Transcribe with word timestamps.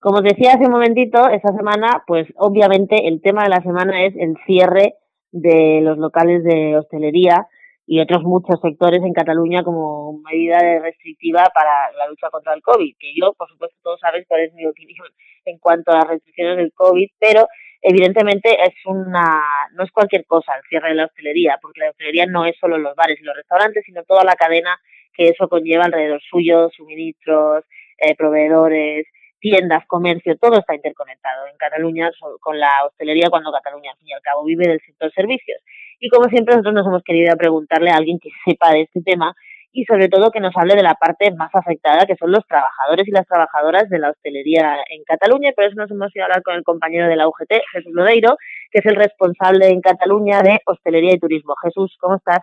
Como 0.00 0.20
os 0.20 0.24
decía 0.24 0.52
hace 0.54 0.64
un 0.64 0.72
momentito, 0.72 1.28
esta 1.28 1.52
semana, 1.52 2.02
pues 2.06 2.26
obviamente 2.36 3.06
el 3.06 3.20
tema 3.20 3.42
de 3.42 3.50
la 3.50 3.60
semana 3.60 4.06
es 4.06 4.14
el 4.16 4.34
cierre 4.46 4.94
de 5.30 5.80
los 5.82 5.98
locales 5.98 6.42
de 6.42 6.74
hostelería 6.78 7.46
y 7.86 8.00
otros 8.00 8.22
muchos 8.22 8.58
sectores 8.62 9.02
en 9.02 9.12
Cataluña 9.12 9.62
como 9.62 10.18
medida 10.22 10.58
restrictiva 10.80 11.44
para 11.54 11.92
la 11.98 12.08
lucha 12.08 12.30
contra 12.30 12.54
el 12.54 12.62
COVID, 12.62 12.96
que 12.98 13.12
yo, 13.14 13.34
por 13.34 13.46
supuesto, 13.50 13.76
todos 13.82 14.00
sabéis 14.00 14.24
cuál 14.26 14.40
es 14.40 14.54
mi 14.54 14.64
opinión 14.64 15.06
en 15.44 15.58
cuanto 15.58 15.92
a 15.92 15.96
las 15.96 16.08
restricciones 16.08 16.56
del 16.56 16.72
COVID, 16.72 17.08
pero 17.18 17.46
evidentemente 17.82 18.56
es 18.62 18.74
una 18.86 19.68
no 19.74 19.84
es 19.84 19.92
cualquier 19.92 20.24
cosa 20.24 20.54
el 20.56 20.62
cierre 20.70 20.88
de 20.88 20.94
la 20.94 21.06
hostelería, 21.06 21.58
porque 21.60 21.80
la 21.80 21.90
hostelería 21.90 22.24
no 22.24 22.46
es 22.46 22.56
solo 22.58 22.78
los 22.78 22.96
bares 22.96 23.20
y 23.20 23.24
los 23.24 23.36
restaurantes, 23.36 23.84
sino 23.84 24.02
toda 24.04 24.24
la 24.24 24.34
cadena 24.34 24.78
que 25.12 25.28
eso 25.28 25.46
conlleva 25.46 25.84
alrededor 25.84 26.22
suyo, 26.22 26.70
suministros, 26.70 27.64
eh, 27.98 28.14
proveedores, 28.14 29.06
tiendas, 29.40 29.86
comercio, 29.86 30.36
todo 30.36 30.58
está 30.58 30.74
interconectado 30.74 31.46
en 31.46 31.56
Cataluña 31.56 32.10
con 32.40 32.58
la 32.58 32.84
hostelería 32.86 33.28
cuando 33.30 33.52
Cataluña, 33.52 33.92
al 33.92 33.98
fin 33.98 34.08
y 34.08 34.12
al 34.12 34.22
cabo, 34.22 34.44
vive 34.44 34.68
del 34.68 34.80
sector 34.80 35.12
servicios. 35.12 35.58
Y 35.98 36.08
como 36.08 36.28
siempre, 36.28 36.54
nosotros 36.54 36.74
nos 36.74 36.86
hemos 36.86 37.02
querido 37.02 37.36
preguntarle 37.36 37.90
a 37.90 37.96
alguien 37.96 38.18
que 38.18 38.30
sepa 38.44 38.72
de 38.72 38.82
este 38.82 39.02
tema 39.02 39.34
y 39.72 39.84
sobre 39.84 40.08
todo 40.08 40.32
que 40.32 40.40
nos 40.40 40.56
hable 40.56 40.74
de 40.74 40.82
la 40.82 40.94
parte 40.94 41.30
más 41.32 41.54
afectada, 41.54 42.04
que 42.06 42.16
son 42.16 42.32
los 42.32 42.44
trabajadores 42.46 43.06
y 43.06 43.12
las 43.12 43.26
trabajadoras 43.26 43.88
de 43.88 43.98
la 43.98 44.10
hostelería 44.10 44.78
en 44.88 45.04
Cataluña. 45.04 45.50
Y 45.50 45.52
por 45.52 45.64
eso 45.64 45.76
nos 45.76 45.90
hemos 45.90 46.14
ido 46.14 46.24
a 46.24 46.26
hablar 46.26 46.42
con 46.42 46.54
el 46.56 46.64
compañero 46.64 47.06
de 47.06 47.16
la 47.16 47.28
UGT, 47.28 47.52
Jesús 47.72 47.92
Lodeiro, 47.92 48.36
que 48.70 48.80
es 48.80 48.86
el 48.86 48.96
responsable 48.96 49.68
en 49.68 49.80
Cataluña 49.80 50.42
de 50.42 50.60
hostelería 50.66 51.14
y 51.14 51.20
turismo. 51.20 51.54
Jesús, 51.62 51.96
¿cómo 52.00 52.16
estás? 52.16 52.40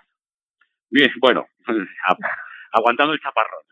Bien, 0.90 1.12
bueno, 1.20 1.46
aguantando 2.72 3.14
el 3.14 3.20
chaparrón. 3.20 3.64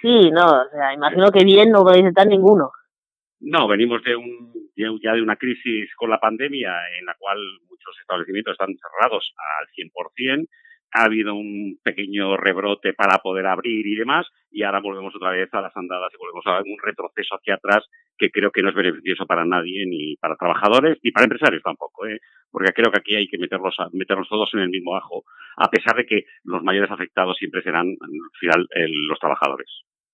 Sí, 0.00 0.30
no, 0.30 0.62
o 0.62 0.70
sea, 0.70 0.92
imagino 0.92 1.30
que 1.30 1.44
bien 1.44 1.70
no 1.70 1.82
podéis 1.82 2.06
estar 2.06 2.26
ninguno. 2.26 2.70
No, 3.40 3.66
venimos 3.68 4.02
de 4.04 4.16
un 4.16 4.52
ya 4.76 5.12
de 5.12 5.22
una 5.22 5.36
crisis 5.36 5.94
con 5.96 6.10
la 6.10 6.18
pandemia 6.18 6.72
en 6.98 7.06
la 7.06 7.14
cual 7.14 7.38
muchos 7.68 7.96
establecimientos 8.00 8.52
están 8.52 8.74
cerrados 8.76 9.34
al 9.60 9.68
100%, 9.68 10.48
ha 10.94 11.04
habido 11.04 11.34
un 11.34 11.78
pequeño 11.82 12.36
rebrote 12.36 12.94
para 12.94 13.18
poder 13.18 13.46
abrir 13.46 13.84
y 13.86 13.96
demás, 13.96 14.26
y 14.50 14.62
ahora 14.62 14.80
volvemos 14.80 15.14
otra 15.14 15.30
vez 15.30 15.52
a 15.52 15.60
las 15.60 15.76
andadas 15.76 16.12
y 16.14 16.16
volvemos 16.16 16.46
a 16.46 16.62
un 16.62 16.78
retroceso 16.80 17.34
hacia 17.34 17.54
atrás 17.54 17.84
que 18.16 18.30
creo 18.30 18.52
que 18.52 18.62
no 18.62 18.68
es 18.70 18.76
beneficioso 18.76 19.26
para 19.26 19.44
nadie, 19.44 19.84
ni 19.86 20.14
para 20.16 20.36
trabajadores, 20.36 20.98
ni 21.02 21.10
para 21.10 21.24
empresarios 21.24 21.62
tampoco, 21.64 22.06
¿eh? 22.06 22.20
porque 22.50 22.72
creo 22.72 22.92
que 22.92 23.00
aquí 23.00 23.16
hay 23.16 23.26
que 23.26 23.38
meterlos, 23.38 23.74
meterlos 23.92 24.28
todos 24.28 24.48
en 24.54 24.60
el 24.60 24.68
mismo 24.68 24.96
ajo, 24.96 25.24
a 25.56 25.68
pesar 25.68 25.96
de 25.96 26.06
que 26.06 26.24
los 26.44 26.62
mayores 26.62 26.90
afectados 26.92 27.36
siempre 27.36 27.62
serán, 27.62 27.88
al 27.88 28.38
final, 28.38 28.68
los 29.08 29.18
trabajadores. 29.18 29.68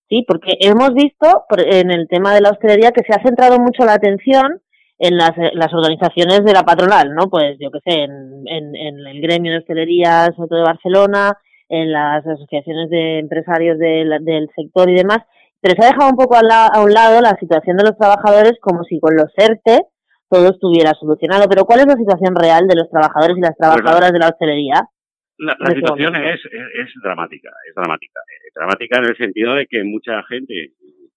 Sí, 0.08 0.24
porque 0.26 0.56
hemos 0.60 0.94
visto 0.94 1.44
en 1.58 1.90
el 1.90 2.08
tema 2.08 2.34
de 2.34 2.40
la 2.40 2.50
hostelería 2.50 2.92
que 2.92 3.04
se 3.06 3.12
ha 3.12 3.22
centrado 3.22 3.58
mucho 3.60 3.84
la 3.84 3.94
atención 3.94 4.60
en 5.00 5.16
las, 5.16 5.32
las 5.54 5.72
organizaciones 5.72 6.44
de 6.44 6.52
la 6.52 6.62
patronal, 6.62 7.14
¿no? 7.14 7.30
Pues 7.30 7.56
yo 7.58 7.70
qué 7.70 7.80
sé, 7.80 8.02
en, 8.04 8.44
en, 8.46 9.06
el 9.06 9.20
gremio 9.22 9.50
de 9.50 9.58
hostelería, 9.58 10.28
sobre 10.36 10.48
todo 10.48 10.58
de 10.58 10.72
Barcelona, 10.76 11.38
en 11.70 11.90
las 11.90 12.26
asociaciones 12.26 12.90
de 12.90 13.18
empresarios 13.18 13.78
del, 13.78 14.10
del 14.22 14.50
sector 14.54 14.90
y 14.90 14.94
demás, 14.94 15.24
pero 15.62 15.74
se 15.74 15.84
ha 15.84 15.92
dejado 15.92 16.10
un 16.10 16.16
poco 16.16 16.36
a, 16.36 16.84
un 16.84 16.92
lado 16.92 17.20
la 17.22 17.34
situación 17.40 17.78
de 17.78 17.84
los 17.84 17.96
trabajadores 17.96 18.58
como 18.60 18.84
si 18.84 19.00
con 19.00 19.16
los 19.16 19.32
ERTE 19.36 19.88
todo 20.28 20.50
estuviera 20.50 20.92
solucionado. 20.92 21.48
Pero 21.48 21.64
¿cuál 21.64 21.80
es 21.80 21.86
la 21.86 21.96
situación 21.96 22.36
real 22.36 22.66
de 22.68 22.76
los 22.76 22.90
trabajadores 22.90 23.36
y 23.38 23.40
las 23.40 23.56
pues 23.56 23.72
trabajadoras 23.72 24.12
de 24.12 24.18
la 24.18 24.28
hostelería? 24.28 24.84
La, 25.38 25.56
situación 25.72 26.14
es, 26.16 26.40
es, 26.44 26.88
dramática, 27.02 27.48
es 27.66 27.74
dramática. 27.74 28.20
Es 28.46 28.52
dramática 28.54 28.98
en 28.98 29.04
el 29.04 29.16
sentido 29.16 29.54
de 29.54 29.66
que 29.66 29.82
mucha 29.84 30.22
gente 30.24 30.72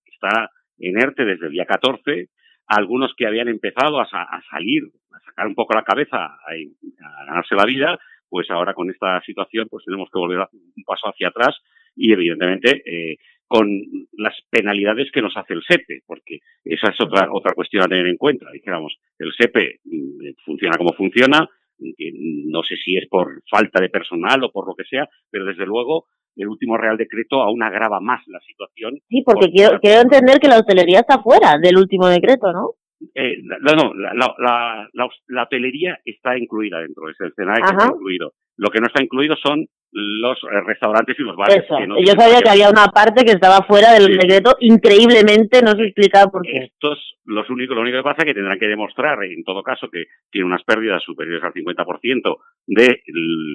está 0.08 0.50
en 0.80 0.98
ERTE 0.98 1.26
desde 1.26 1.48
el 1.48 1.52
día 1.52 1.66
14, 1.66 2.30
algunos 2.68 3.14
que 3.16 3.28
habían 3.28 3.48
empezado 3.48 4.00
a, 4.00 4.08
salir, 4.50 4.84
a 5.12 5.20
sacar 5.26 5.48
un 5.48 5.56
poco 5.56 5.74
la 5.74 5.84
cabeza, 5.84 6.18
a, 6.18 6.38
a, 6.52 7.26
ganarse 7.26 7.56
la 7.56 7.66
vida, 7.66 8.00
pues 8.30 8.50
ahora 8.50 8.74
con 8.74 8.90
esta 8.90 9.22
situación 9.22 9.68
pues 9.70 9.86
tenemos 9.86 10.10
que 10.12 10.20
volver 10.20 10.48
un 10.52 10.84
paso 10.86 11.08
hacia 11.08 11.28
atrás 11.28 11.56
y 11.96 12.12
evidentemente 12.12 12.82
eh, 12.86 13.18
con 13.48 13.68
las 14.14 14.36
penalidades 14.50 15.12
que 15.12 15.22
nos 15.22 15.38
hace 15.38 15.54
el 15.54 15.62
SEPE, 15.62 16.02
porque 16.08 16.40
esa 16.64 16.90
es 16.90 17.00
otra, 17.00 17.30
otra 17.32 17.54
cuestión 17.54 17.84
a 17.84 17.88
tener 17.88 18.08
en 18.08 18.18
cuenta. 18.18 18.50
Dijéramos, 18.52 18.98
el 19.20 19.32
SEPE 19.34 19.82
mm, 19.84 20.44
funciona 20.44 20.78
como 20.78 20.94
funciona, 20.94 21.48
no 21.78 22.64
sé 22.64 22.76
si 22.78 22.98
es 22.98 23.08
por 23.08 23.44
falta 23.50 23.80
de 23.82 23.90
personal 23.90 24.44
o 24.44 24.52
por 24.52 24.68
lo 24.68 24.76
que 24.76 24.86
sea, 24.86 25.08
pero 25.30 25.46
desde 25.46 25.66
luego 25.66 26.06
el 26.36 26.48
último 26.48 26.78
Real 26.78 26.98
Decreto 26.98 27.42
aún 27.42 27.64
agrava 27.64 28.00
más 28.00 28.22
la 28.28 28.40
situación. 28.42 29.00
Sí, 29.10 29.22
porque 29.26 29.52
quiero, 29.52 29.80
quiero 29.80 30.02
entender 30.02 30.40
que 30.40 30.48
la 30.48 30.58
hostelería 30.58 31.00
está 31.00 31.22
fuera 31.22 31.58
del 31.62 31.78
último 31.78 32.08
decreto, 32.08 32.52
¿no? 32.52 32.76
Eh, 33.16 33.38
no, 33.44 33.76
no, 33.76 33.94
la, 33.94 34.14
la, 34.14 34.90
la, 35.28 35.44
hotelería 35.44 36.00
está 36.06 36.38
incluida 36.38 36.80
dentro, 36.80 37.10
es 37.10 37.20
el 37.20 37.28
escenario 37.30 37.66
que 37.66 37.72
está 37.72 37.94
incluido. 37.94 38.34
Lo 38.58 38.70
que 38.70 38.80
no 38.80 38.88
está 38.88 39.02
incluido 39.02 39.36
son 39.36 39.66
los 39.92 40.38
eh, 40.44 40.62
restaurantes 40.66 41.18
y 41.20 41.24
los 41.24 41.36
bares. 41.36 41.64
Yo 41.70 42.14
sabía 42.14 42.42
que 42.42 42.50
había 42.50 42.70
una 42.70 42.88
parte 42.88 43.24
que 43.24 43.32
estaba 43.32 43.66
fuera 43.66 43.94
del 43.94 44.18
decreto, 44.18 44.56
increíblemente, 44.60 45.62
no 45.62 45.72
se 45.74 45.84
explicaba 45.84 46.32
por 46.32 46.42
qué. 46.42 46.66
Estos, 46.66 47.18
los 47.26 47.50
únicos, 47.50 47.76
lo 47.76 47.82
único 47.82 47.98
que 47.98 48.04
pasa 48.04 48.18
es 48.20 48.26
que 48.26 48.34
tendrán 48.34 48.60
que 48.60 48.68
demostrar, 48.68 49.24
en 49.24 49.44
todo 49.44 49.62
caso, 49.62 49.90
que 49.90 50.06
tienen 50.32 50.48
unas 50.48 50.64
pérdidas 50.64 51.04
superiores 51.04 51.44
al 51.44 51.54
50% 51.54 52.38
de 52.68 53.02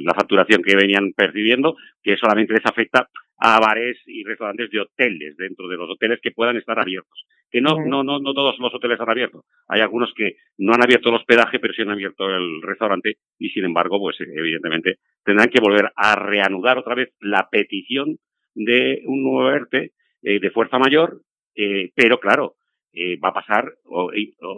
la 0.04 0.14
facturación 0.14 0.62
que 0.62 0.76
venían 0.76 1.12
percibiendo, 1.16 1.76
que 2.02 2.16
solamente 2.16 2.54
les 2.54 2.66
afecta 2.66 3.08
a 3.38 3.60
bares 3.60 3.96
y 4.06 4.24
restaurantes 4.24 4.70
de 4.70 4.80
hoteles 4.80 5.36
dentro 5.36 5.68
de 5.68 5.76
los 5.76 5.88
hoteles 5.88 6.20
que 6.20 6.32
puedan 6.32 6.56
estar 6.56 6.78
abiertos. 6.78 7.24
Que 7.50 7.60
no, 7.60 7.78
no, 7.86 8.02
no, 8.02 8.18
no 8.18 8.34
todos 8.34 8.58
los 8.58 8.74
hoteles 8.74 9.00
han 9.00 9.10
abierto. 9.10 9.44
Hay 9.68 9.80
algunos 9.80 10.12
que 10.14 10.36
no 10.58 10.74
han 10.74 10.82
abierto 10.82 11.08
el 11.08 11.14
hospedaje, 11.14 11.58
pero 11.58 11.72
sí 11.72 11.82
han 11.82 11.90
abierto 11.90 12.28
el 12.28 12.60
restaurante 12.62 13.16
y 13.38 13.50
sin 13.50 13.64
embargo, 13.64 13.98
pues 13.98 14.16
evidentemente 14.20 14.98
tendrán 15.24 15.48
que 15.48 15.60
volver 15.60 15.90
a 15.94 16.16
reanudar 16.16 16.78
otra 16.78 16.94
vez 16.94 17.14
la 17.20 17.48
petición 17.50 18.18
de 18.54 19.02
un 19.06 19.22
nuevo 19.22 19.50
ERTE 19.50 19.92
eh, 20.22 20.40
de 20.40 20.50
fuerza 20.50 20.78
mayor, 20.78 21.22
eh, 21.54 21.90
pero 21.94 22.18
claro, 22.18 22.56
eh, 22.92 23.18
va 23.18 23.28
a 23.28 23.34
pasar, 23.34 23.70
o, 23.84 24.10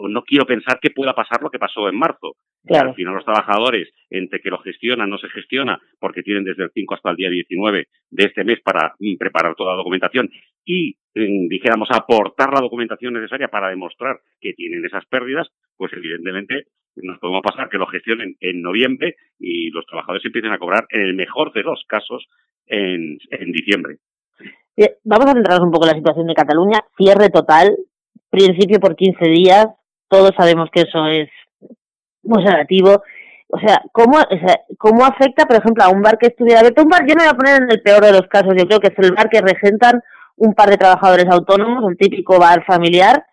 no 0.08 0.22
quiero 0.22 0.46
pensar 0.46 0.78
que 0.80 0.90
pueda 0.90 1.14
pasar 1.14 1.42
lo 1.42 1.50
que 1.50 1.58
pasó 1.58 1.88
en 1.88 1.98
marzo. 1.98 2.36
Al 2.68 2.94
final 2.94 3.14
los 3.14 3.24
trabajadores, 3.24 3.88
entre 4.10 4.40
que 4.40 4.50
lo 4.50 4.58
gestionan, 4.58 5.08
no 5.08 5.18
se 5.18 5.28
gestiona, 5.30 5.80
porque 5.98 6.22
tienen 6.22 6.44
desde 6.44 6.64
el 6.64 6.70
5 6.72 6.94
hasta 6.94 7.10
el 7.10 7.16
día 7.16 7.30
19 7.30 7.86
de 8.10 8.24
este 8.24 8.44
mes 8.44 8.60
para 8.60 8.94
mm, 8.98 9.16
preparar 9.16 9.54
toda 9.56 9.72
la 9.72 9.78
documentación 9.78 10.30
y, 10.64 10.96
mm, 11.14 11.48
dijéramos, 11.48 11.88
aportar 11.90 12.52
la 12.52 12.60
documentación 12.60 13.14
necesaria 13.14 13.48
para 13.48 13.70
demostrar 13.70 14.20
que 14.40 14.52
tienen 14.52 14.84
esas 14.84 15.06
pérdidas, 15.06 15.48
pues 15.76 15.92
evidentemente 15.94 16.66
nos 16.96 17.18
podemos 17.18 17.42
pasar 17.42 17.68
que 17.68 17.78
lo 17.78 17.86
gestionen 17.86 18.36
en 18.40 18.62
noviembre 18.62 19.16
y 19.38 19.70
los 19.70 19.86
trabajadores 19.86 20.24
empiecen 20.24 20.52
a 20.52 20.58
cobrar, 20.58 20.86
en 20.90 21.00
el 21.00 21.14
mejor 21.14 21.52
de 21.52 21.62
los 21.62 21.82
casos, 21.88 22.26
en, 22.66 23.18
en 23.30 23.52
diciembre. 23.52 23.96
Vamos 25.04 25.26
a 25.26 25.32
centrarnos 25.32 25.66
un 25.66 25.72
poco 25.72 25.86
en 25.86 25.92
la 25.92 25.98
situación 25.98 26.26
de 26.26 26.34
Cataluña. 26.34 26.80
Cierre 26.96 27.28
total, 27.28 27.76
principio 28.30 28.80
por 28.80 28.96
15 28.96 29.24
días. 29.26 29.66
Todos 30.08 30.32
sabemos 30.36 30.68
que 30.72 30.82
eso 30.82 31.06
es 31.06 31.28
muy 32.22 32.44
negativo. 32.44 33.02
O 33.48 33.58
sea, 33.58 33.82
¿cómo, 33.92 34.18
o 34.18 34.46
sea, 34.46 34.60
¿cómo 34.78 35.04
afecta, 35.04 35.46
por 35.46 35.56
ejemplo, 35.56 35.84
a 35.84 35.88
un 35.88 36.02
bar 36.02 36.18
que 36.18 36.28
estuviera 36.28 36.60
abierto? 36.60 36.82
Un 36.82 36.88
bar, 36.88 37.04
yo 37.06 37.14
no 37.14 37.22
voy 37.22 37.30
a 37.32 37.36
poner 37.36 37.62
en 37.62 37.70
el 37.70 37.82
peor 37.82 38.04
de 38.04 38.12
los 38.12 38.28
casos, 38.28 38.54
yo 38.56 38.66
creo 38.66 38.78
que 38.78 38.88
es 38.88 38.98
el 38.98 39.12
bar 39.12 39.28
que 39.28 39.40
regentan 39.40 40.00
un 40.36 40.54
par 40.54 40.70
de 40.70 40.76
trabajadores 40.76 41.26
autónomos, 41.28 41.84
el 41.90 41.98
típico 41.98 42.38
bar 42.38 42.64
familiar, 42.64 43.24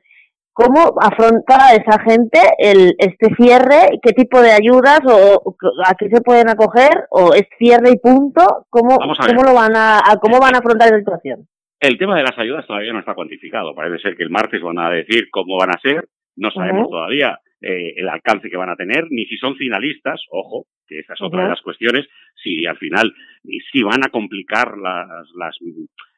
¿Cómo 0.58 0.96
afronta 1.00 1.76
esa 1.76 2.00
gente 2.00 2.40
el, 2.58 2.96
este 2.98 3.28
cierre? 3.36 4.00
¿Qué 4.02 4.12
tipo 4.14 4.42
de 4.42 4.54
ayudas 4.54 5.02
o 5.06 5.56
a 5.86 5.94
qué 5.94 6.10
se 6.10 6.20
pueden 6.22 6.50
acoger? 6.50 7.06
¿O 7.12 7.36
es 7.36 7.44
cierre 7.60 7.92
y 7.92 8.00
punto? 8.00 8.66
¿Cómo, 8.72 8.98
cómo 8.98 9.44
lo 9.44 9.54
van 9.54 9.74
a, 9.76 10.02
cómo 10.20 10.40
van 10.40 10.56
a 10.56 10.58
afrontar 10.58 10.90
la 10.90 10.98
situación? 10.98 11.48
El 11.80 11.98
tema 11.98 12.18
de 12.18 12.24
las 12.24 12.38
ayudas 12.38 12.66
todavía 12.66 12.94
no 12.94 13.00
está 13.00 13.14
cuantificado. 13.14 13.76
Parece 13.76 14.02
ser 14.02 14.18
que 14.18 14.24
el 14.24 14.30
martes 14.30 14.62
van 14.62 14.80
a 14.80 14.90
decir 14.90 15.30
cómo 15.30 15.58
van 15.58 15.70
a 15.70 15.80
ser. 15.80 16.08
No 16.36 16.52
sabemos 16.52 16.90
todavía 16.90 17.40
eh, 17.62 17.94
el 17.98 18.10
alcance 18.10 18.50
que 18.50 18.58
van 18.58 18.70
a 18.70 18.76
tener, 18.76 19.06
ni 19.10 19.26
si 19.26 19.38
son 19.38 19.56
finalistas, 19.56 20.22
ojo, 20.32 20.68
que 20.88 21.00
esa 21.00 21.14
es 21.14 21.22
otra 21.22 21.44
de 21.44 21.50
las 21.50 21.62
cuestiones, 21.62 22.08
si 22.36 22.66
al 22.66 22.78
final, 22.78 23.14
si 23.72 23.82
van 23.82 24.06
a 24.06 24.10
complicar 24.10 24.78
las, 24.78 25.28
las 25.36 25.58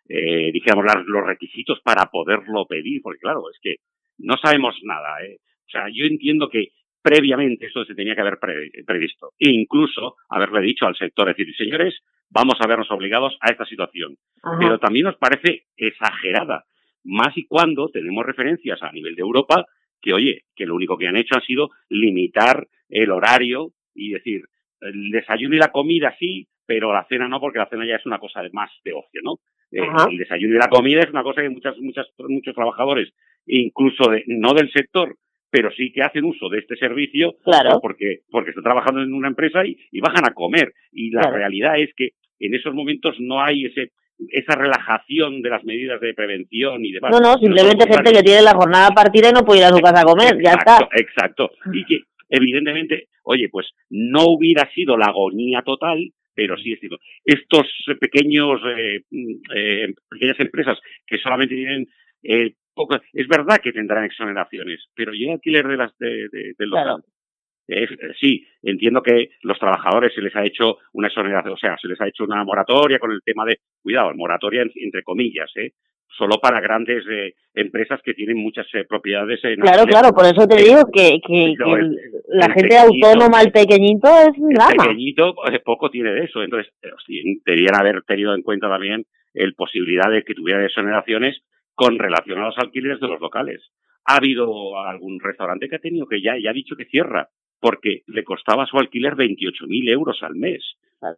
eh, 0.10 0.51
digamos, 0.51 0.86
los 1.06 1.25
requisitos 1.25 1.80
para 1.81 2.06
poderlo 2.06 2.66
pedir, 2.66 3.01
porque 3.01 3.19
claro, 3.19 3.50
es 3.50 3.60
que 3.62 3.75
no 4.18 4.36
sabemos 4.38 4.75
nada. 4.84 5.24
¿eh? 5.24 5.38
O 5.39 5.69
sea, 5.69 5.86
yo 5.94 6.06
entiendo 6.06 6.50
que 6.50 6.69
previamente 7.01 7.68
esto 7.68 7.86
se 7.86 7.95
tenía 7.95 8.16
que 8.16 8.22
haber 8.22 8.39
previsto. 8.39 9.31
E 9.39 9.50
incluso 9.50 10.16
haberle 10.30 10.62
dicho 10.62 10.86
al 10.88 10.95
sector, 10.95 11.28
decir, 11.28 11.56
señores, 11.56 12.01
vamos 12.30 12.56
a 12.60 12.68
vernos 12.68 12.90
obligados 12.92 13.38
a 13.42 13.52
esta 13.52 13.66
situación. 13.66 14.16
Pero 14.60 14.80
también 14.80 15.06
nos 15.06 15.18
parece 15.18 15.64
exagerada, 15.76 16.66
más 17.04 17.36
y 17.38 17.46
cuando 17.46 17.90
tenemos 17.90 18.26
referencias 18.26 18.81
a 18.84 18.92
nivel 18.92 19.16
de 19.16 19.22
Europa 19.22 19.66
que, 20.02 20.14
oye, 20.14 20.44
que 20.56 20.66
lo 20.66 20.76
único 20.76 20.98
que 20.98 21.08
han 21.08 21.18
hecho 21.18 21.36
ha 21.36 21.42
sido 21.42 21.70
limitar 21.90 22.68
el 22.90 23.12
horario 23.12 23.72
y 23.94 24.12
decir, 24.12 24.44
el 24.81 25.12
desayuno 25.12 25.56
y 25.56 25.60
la 25.60 25.72
comida 25.72 26.16
sí, 26.20 26.48
pero 26.66 26.94
la 26.94 27.06
cena 27.10 27.28
no, 27.28 27.40
porque 27.40 27.60
la 27.60 27.68
cena 27.70 27.86
ya 27.86 27.96
es 27.96 28.06
una 28.06 28.20
cosa 28.20 28.42
de 28.42 28.50
más 28.52 28.72
de 28.84 28.94
ocio, 28.94 29.22
¿no? 29.24 29.40
Eh, 29.72 29.86
el 30.10 30.18
desayuno 30.18 30.56
y 30.56 30.58
la 30.58 30.70
comida 30.70 31.02
es 31.02 31.10
una 31.10 31.24
cosa 31.24 31.42
que 31.42 31.50
muchas, 31.50 31.78
muchas, 31.80 32.08
muchos 32.18 32.56
trabajadores 32.56 33.14
incluso 33.50 34.10
de, 34.10 34.24
no 34.28 34.54
del 34.54 34.72
sector, 34.72 35.16
pero 35.50 35.72
sí 35.72 35.92
que 35.92 36.04
hacen 36.04 36.25
uso 36.25 36.50
de 36.50 36.60
este 36.60 36.75
servicio 36.75 37.36
claro. 37.44 37.80
porque, 37.82 38.20
porque 38.30 38.52
están 38.52 38.64
trabajando 38.64 39.02
en 39.02 39.14
una 39.14 39.28
empresa 39.28 39.66
y, 39.66 40.00
bajan 40.00 40.25
a 40.25 40.34
comer. 40.34 40.74
Y 40.92 41.10
la 41.10 41.30
realidad 41.32 41.80
es 41.80 41.92
que 41.96 42.12
en 42.39 42.56
esos 42.56 42.74
momentos 42.74 43.15
no 43.19 43.41
hay 43.41 43.65
ese 43.65 43.91
esa 44.27 44.53
relajación 44.53 45.41
de 45.41 45.50
las 45.50 45.63
medidas 45.63 46.01
de 46.01 46.13
prevención 46.13 46.83
y 46.83 46.91
demás. 46.91 47.12
No, 47.12 47.19
no, 47.21 47.38
simplemente 47.38 47.88
gente 47.88 48.12
que 48.12 48.21
tiene 48.21 48.41
la 48.41 48.53
jornada 48.53 48.89
partida 48.89 49.30
y 49.30 49.31
no 49.31 49.45
puede 49.45 49.62
ir 49.62 49.65
a 49.68 49.69
su 49.69 49.80
casa 49.80 50.01
a 50.01 50.03
comer, 50.03 50.38
ya 50.44 50.51
está. 50.51 50.89
Exacto, 50.91 51.51
y 51.71 51.86
que 51.86 52.01
evidentemente, 52.27 53.07
oye, 53.24 53.47
pues 53.50 53.69
no 53.89 54.25
hubiera 54.25 54.69
sido 54.74 54.97
la 54.97 55.06
agonía 55.06 55.62
total, 55.62 56.12
pero 56.33 56.57
sí 56.57 56.74
es 56.74 56.80
cierto. 56.81 56.97
Estos 57.24 57.68
pequeños, 58.00 58.59
eh, 58.77 59.03
eh, 59.56 59.94
pequeñas 60.09 60.39
empresas 60.39 60.77
que 61.07 61.18
solamente 61.18 61.56
tienen 61.56 61.88
eh, 62.24 62.53
es 63.13 63.27
verdad 63.27 63.59
que 63.62 63.74
tendrán 63.74 64.06
exoneraciones, 64.06 64.88
pero 64.95 65.12
llega 65.12 65.33
alquiler 65.33 65.68
de 65.68 65.77
las 65.77 65.97
de, 65.97 66.30
de, 66.31 66.53
del 66.57 66.69
local. 67.69 68.16
sí, 68.19 68.45
entiendo 68.63 69.01
que 69.01 69.30
los 69.44 69.60
trabajadores 69.60 70.13
se 70.13 70.21
les 70.21 70.36
ha 70.36 70.45
hecho 70.45 70.77
una 70.94 71.07
exoneración, 71.07 71.54
o 71.54 71.57
sea, 71.57 71.77
se 71.81 71.88
les 71.88 72.00
ha 72.01 72.07
hecho 72.07 72.24
una 72.24 72.44
moratoria 72.44 73.00
con 73.00 73.12
el 73.12 73.21
tema 73.24 73.45
de, 73.45 73.60
cuidado, 73.81 74.13
moratoria 74.16 74.63
entre 74.75 75.04
comillas, 75.04 75.50
¿eh? 75.56 75.74
solo 76.18 76.39
para 76.42 76.60
grandes 76.60 77.04
eh, 77.10 77.33
empresas 77.54 78.01
que 78.04 78.13
tienen 78.13 78.38
muchas 78.38 78.68
eh, 78.74 78.83
propiedades. 78.88 79.39
En 79.44 79.62
claro, 79.62 79.86
claro, 79.86 80.10
por 80.12 80.25
eso 80.25 80.45
te 80.48 80.62
digo 80.62 80.81
que, 80.92 81.19
que, 81.25 81.56
la 82.27 82.51
gente 82.51 82.77
autónoma, 82.77 83.42
el 83.42 83.51
pequeñito, 83.51 84.07
es 84.07 84.38
un 84.38 84.51
El 84.51 84.77
pequeñito 84.77 85.33
poco 85.63 85.89
tiene 85.89 86.12
de 86.12 86.25
eso, 86.25 86.44
entonces 86.44 86.72
deberían 87.45 87.75
haber 87.80 88.04
tenido 88.04 88.36
en 88.36 88.42
cuenta 88.42 88.69
también 88.69 89.06
el 89.33 89.54
posibilidad 89.54 90.12
de 90.12 90.24
que 90.24 90.33
tuviera 90.33 90.65
exoneraciones 90.65 91.42
con 91.75 91.98
relación 91.98 92.39
a 92.39 92.48
los 92.48 92.57
alquileres 92.57 93.00
de 93.00 93.07
los 93.07 93.22
locales. 93.22 93.62
Ha 94.06 94.18
habido 94.18 94.77
algún 94.80 95.19
restaurante 95.19 95.69
que 95.69 95.75
ha 95.75 95.80
tenido 95.80 96.07
que 96.07 96.22
ya, 96.22 96.33
ya 96.42 96.50
ha 96.50 96.54
dicho 96.54 96.75
que 96.75 96.86
cierra 96.86 97.30
porque 97.60 98.02
le 98.08 98.24
costaba 98.24 98.66
su 98.66 98.78
alquiler 98.78 99.16
28.000 99.16 99.90
euros 99.92 100.18
al 100.22 100.36
mes 100.36 100.64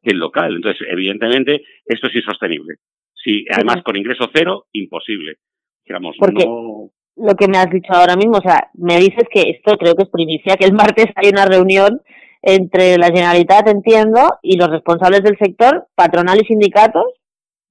el 0.03 0.17
local. 0.17 0.55
Entonces, 0.55 0.87
evidentemente, 0.89 1.63
esto 1.85 2.07
es 2.07 2.15
insostenible. 2.15 2.75
Sí, 3.13 3.45
además 3.51 3.83
con 3.83 3.97
ingreso 3.97 4.29
cero, 4.33 4.65
imposible. 4.71 5.37
Digamos, 5.85 6.15
porque 6.19 6.45
lo 6.45 7.35
que 7.35 7.47
me 7.47 7.57
has 7.57 7.69
dicho 7.69 7.91
ahora 7.93 8.15
mismo, 8.15 8.37
o 8.37 8.41
sea, 8.41 8.69
me 8.75 8.97
dices 8.97 9.25
que 9.31 9.49
esto 9.49 9.77
creo 9.77 9.95
que 9.95 10.03
es 10.03 10.09
primicia, 10.09 10.55
que 10.55 10.65
el 10.65 10.73
martes 10.73 11.07
hay 11.15 11.29
una 11.29 11.45
reunión 11.45 12.01
entre 12.41 12.97
la 12.97 13.07
Generalitat, 13.07 13.67
entiendo, 13.67 14.37
y 14.41 14.57
los 14.57 14.69
responsables 14.69 15.21
del 15.21 15.37
sector, 15.37 15.87
patronal 15.95 16.39
y 16.41 16.45
sindicatos, 16.45 17.05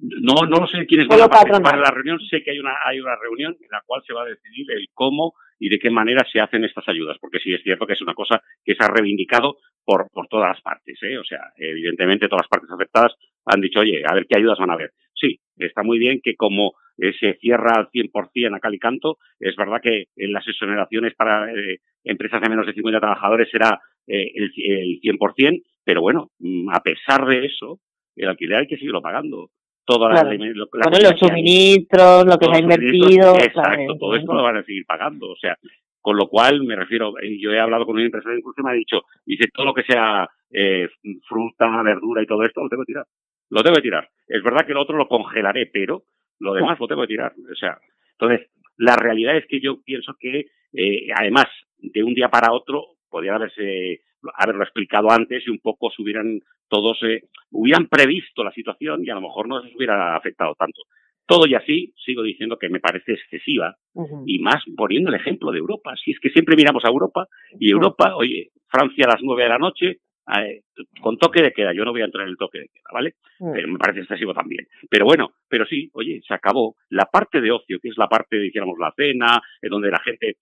no, 0.01 0.47
no 0.49 0.67
sé 0.67 0.87
quiénes 0.87 1.09
van 1.09 1.21
a 1.21 1.29
participar 1.29 1.75
en 1.75 1.83
la 1.83 1.91
reunión. 1.91 2.19
Sé 2.31 2.43
que 2.43 2.53
hay 2.53 2.59
una, 2.59 2.73
hay 2.87 3.01
una 3.01 3.17
reunión 3.17 3.55
en 3.61 3.69
la 3.71 3.83
cual 3.85 4.03
se 4.07 4.15
va 4.15 4.23
a 4.23 4.27
decidir 4.27 4.67
el 4.71 4.89
cómo 4.95 5.35
y 5.61 5.69
de 5.69 5.79
qué 5.79 5.91
manera 5.91 6.27
se 6.33 6.41
hacen 6.41 6.65
estas 6.65 6.89
ayudas, 6.89 7.19
porque 7.21 7.39
sí 7.39 7.53
es 7.53 7.63
cierto 7.63 7.87
que 7.87 7.93
es 7.93 8.01
una 8.01 8.15
cosa 8.15 8.43
que 8.65 8.75
se 8.75 8.83
ha 8.83 8.89
reivindicado 8.89 9.59
por, 9.85 10.09
por 10.11 10.27
todas 10.27 10.49
las 10.49 10.63
partes. 10.63 10.99
¿eh? 11.03 11.19
O 11.19 11.25
sea, 11.25 11.53
evidentemente 11.57 12.29
todas 12.29 12.45
las 12.45 12.49
partes 12.49 12.71
afectadas 12.71 13.15
han 13.45 13.61
dicho, 13.61 13.81
oye, 13.81 14.03
a 14.05 14.15
ver 14.15 14.27
qué 14.27 14.39
ayudas 14.39 14.59
van 14.59 14.71
a 14.71 14.75
haber. 14.75 14.93
Sí, 15.15 15.39
está 15.59 15.83
muy 15.83 15.99
bien 15.99 16.21
que 16.25 16.35
como 16.35 16.73
eh, 16.97 17.13
se 17.21 17.35
cierra 17.35 17.75
al 17.77 17.91
100% 17.91 18.57
a 18.57 18.61
cal 18.61 18.75
y 18.75 18.79
canto, 18.79 19.19
es 19.39 19.55
verdad 19.55 19.81
que 19.83 20.07
en 20.17 20.33
las 20.33 20.49
exoneraciones 20.49 21.15
para 21.15 21.53
eh, 21.53 21.81
empresas 22.05 22.41
de 22.41 22.49
menos 22.49 22.67
de 22.67 22.73
50 22.73 22.99
trabajadores 22.99 23.51
será 23.51 23.81
eh, 24.07 24.33
el, 24.35 24.51
el 24.57 25.01
100%, 25.01 25.63
pero 25.85 26.01
bueno, 26.01 26.31
mm, 26.39 26.71
a 26.71 26.81
pesar 26.81 27.27
de 27.27 27.45
eso, 27.45 27.81
el 28.17 28.29
alquiler 28.29 28.61
hay 28.61 28.67
que 28.67 28.77
seguirlo 28.77 29.03
pagando 29.03 29.51
los 31.03 31.19
suministros, 31.19 32.27
lo 32.27 32.39
que 32.39 32.47
se 32.47 32.53
ha 32.53 32.61
invertido. 32.61 33.35
Exacto, 33.35 33.97
todo 33.99 34.15
esto 34.15 34.35
lo 34.35 34.43
van 34.43 34.57
a 34.59 34.65
seguir 34.65 34.85
pagando. 34.87 35.31
O 35.31 35.37
sea, 35.37 35.57
con 36.01 36.17
lo 36.17 36.29
cual 36.29 36.63
me 36.65 36.77
refiero, 36.77 37.19
eh, 37.19 37.39
yo 37.41 37.53
he 37.53 37.61
hablado 37.61 37.85
con 37.87 37.97
un 37.97 38.03
empresario 38.03 38.39
incluso 38.39 38.63
me 38.63 38.71
ha 38.71 38.75
dicho, 38.75 39.03
dice, 39.27 39.49
todo 39.53 39.67
lo 39.67 39.75
que 39.75 39.83
sea 39.83 40.29
eh, 40.51 40.89
fruta, 41.29 41.83
verdura 41.83 42.23
y 42.23 42.27
todo 42.27 42.45
esto 42.45 42.63
lo 42.63 42.69
tengo 42.69 42.83
que 42.85 42.93
tirar. 42.93 43.07
Lo 43.51 43.63
tengo 43.63 43.77
que 43.77 43.83
tirar. 43.83 44.09
Es 44.27 44.43
verdad 44.43 44.67
que 44.67 44.75
lo 44.75 44.83
otro 44.83 44.97
lo 44.97 45.09
congelaré, 45.09 45.67
pero 45.67 46.05
lo 46.39 46.55
demás 46.55 46.79
lo 46.79 46.87
tengo 46.87 47.03
que 47.03 47.09
tirar. 47.09 47.33
O 47.33 47.55
sea, 47.55 47.79
entonces, 48.13 48.49
la 48.77 48.97
realidad 48.97 49.37
es 49.37 49.47
que 49.47 49.61
yo 49.61 49.83
pienso 49.83 50.15
que, 50.19 50.47
eh, 50.73 51.09
además, 51.15 51.47
de 51.79 52.03
un 52.03 52.15
día 52.15 52.29
para 52.29 52.53
otro, 52.53 52.97
podría 53.09 53.35
haberse 53.35 54.03
haberlo 54.35 54.63
explicado 54.63 55.11
antes 55.11 55.47
y 55.47 55.51
un 55.51 55.59
poco 55.59 55.91
se 55.91 56.03
hubieran 56.03 56.41
todos 56.69 56.99
eh, 57.03 57.25
hubieran 57.51 57.89
previsto 57.89 58.45
la 58.45 58.53
situación 58.53 59.05
y 59.05 59.11
a 59.11 59.15
lo 59.15 59.23
mejor 59.23 59.49
no 59.49 59.63
les 59.63 59.75
hubiera 59.75 60.17
afectado 60.17 60.55
tanto. 60.55 60.83
Todo 61.27 61.47
y 61.47 61.55
así, 61.55 61.93
sigo 62.05 62.23
diciendo 62.23 62.59
que 62.59 62.69
me 62.69 62.81
parece 62.81 63.13
excesiva 63.13 63.77
y 64.27 64.41
más 64.41 64.65
poniendo 64.77 65.11
el 65.11 65.21
ejemplo 65.21 65.53
de 65.53 65.59
Europa. 65.59 65.95
Si 66.03 66.11
es 66.11 66.19
que 66.19 66.31
siempre 66.31 66.57
miramos 66.57 66.85
a 66.85 66.89
Europa 66.89 67.29
y 67.59 67.71
Europa, 67.71 68.17
oye, 68.17 68.51
Francia 68.69 69.05
a 69.07 69.13
las 69.13 69.23
nueve 69.23 69.45
de 69.45 69.49
la 69.49 69.59
noche, 69.59 69.99
eh, 70.37 70.63
con 71.01 71.19
toque 71.19 71.43
de 71.43 71.53
queda. 71.53 71.73
Yo 71.73 71.85
no 71.85 71.93
voy 71.93 72.03
a 72.03 72.07
entrar 72.07 72.25
en 72.25 72.31
el 72.31 72.37
toque 72.37 72.59
de 72.59 72.69
queda, 72.69 72.91
¿vale? 72.93 73.15
Pero 73.39 73.69
me 73.69 73.79
parece 73.79 74.01
excesivo 74.01 74.35
también. 74.35 74.67
Pero 74.89 75.05
bueno, 75.05 75.33
pero 75.49 75.67
sí, 75.67 75.89
oye, 75.93 76.21
se 76.27 76.35
acabó. 76.35 76.77
La 76.89 77.07
parte 77.07 77.41
de 77.41 77.51
ocio, 77.51 77.79
que 77.81 77.89
es 77.89 77.97
la 77.97 78.09
parte, 78.09 78.39
dijéramos, 78.39 78.79
la 78.79 78.93
cena, 78.97 79.41
en 79.63 79.71
donde 79.71 79.91
la 79.91 80.01
gente 80.01 80.37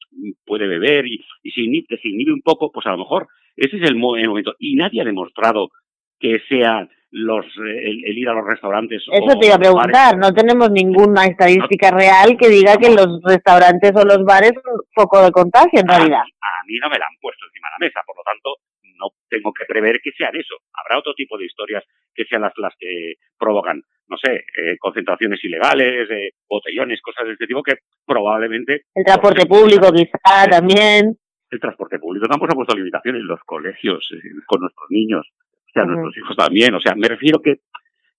puede 0.45 0.67
beber 0.67 1.07
y, 1.07 1.25
y 1.43 1.51
se, 1.51 1.63
inhibe, 1.63 1.99
se 2.01 2.09
inhibe 2.09 2.33
un 2.33 2.43
poco, 2.43 2.73
pues 2.73 2.87
a 2.87 2.93
lo 2.93 2.99
mejor 2.99 3.29
ese 3.59 3.77
es 3.77 3.91
el, 3.91 3.97
momento. 3.97 4.55
Y 4.59 4.77
nadie 4.77 5.03
ha 5.03 5.05
demostrado 5.05 5.71
que 6.19 6.39
sea 6.49 6.89
los 7.11 7.45
el, 7.57 8.19
ir 8.19 8.29
a 8.29 8.35
los 8.35 8.47
restaurantes. 8.47 9.03
Eso 9.11 9.39
te 9.39 9.47
iba 9.47 9.57
a 9.57 9.59
preguntar, 9.59 10.17
no 10.17 10.33
tenemos 10.33 10.71
ninguna 10.71 11.25
estadística 11.25 11.91
real 11.91 12.37
que 12.39 12.49
diga 12.49 12.77
que 12.77 12.91
los 12.91 13.21
restaurantes 13.25 13.93
o 13.97 14.05
los 14.05 14.25
bares 14.25 14.53
son 14.53 14.81
foco 14.95 15.23
de 15.25 15.33
contagio 15.33 15.81
en 15.81 15.89
realidad. 15.89 16.21
A, 16.21 16.65
mí 16.67 16.79
no 16.81 16.91
me 16.91 16.99
la 16.99 17.07
han 17.07 17.19
puesto 17.21 17.47
encima 17.47 17.69
de 17.69 17.75
la 17.81 17.87
mesa, 17.87 18.01
por 18.07 18.17
lo 18.17 18.23
tanto 18.23 18.57
no 18.99 19.09
tengo 19.29 19.53
que 19.53 19.65
prever 19.65 20.01
que 20.03 20.11
sean 20.17 20.35
eso. 20.37 20.57
Habrá 20.75 20.99
otro 20.99 21.15
tipo 21.15 21.39
de 21.39 21.47
historias 21.47 21.85
que 22.15 22.25
sean 22.25 22.43
las, 22.43 22.53
las 22.57 22.75
que 22.79 23.15
provocan, 23.39 23.81
no 24.09 24.17
sé, 24.19 24.45
eh, 24.59 24.77
concentraciones 24.79 25.43
ilegales, 25.45 26.11
eh, 26.11 26.31
botellones, 26.49 27.01
cosas 27.01 27.27
de 27.27 27.33
este 27.35 27.47
tipo 27.47 27.63
que 27.63 27.77
probablemente... 28.05 28.83
El 28.95 29.05
transporte 29.05 29.47
público 29.47 29.93
quizá 29.93 30.47
también 30.51 31.17
el 31.51 31.61
transporte 31.61 31.99
público 31.99 32.27
tampoco 32.27 32.53
ha 32.53 32.57
puesto 32.57 32.77
limitaciones, 32.77 33.23
los 33.23 33.41
colegios, 33.45 34.09
eh, 34.13 34.29
con 34.47 34.61
nuestros 34.61 34.87
niños, 34.91 35.27
o 35.31 35.73
sea, 35.73 35.85
nuestros 35.85 36.17
hijos 36.17 36.37
también. 36.37 36.75
O 36.75 36.81
sea, 36.81 36.95
me 36.95 37.09
refiero 37.09 37.41
que 37.41 37.61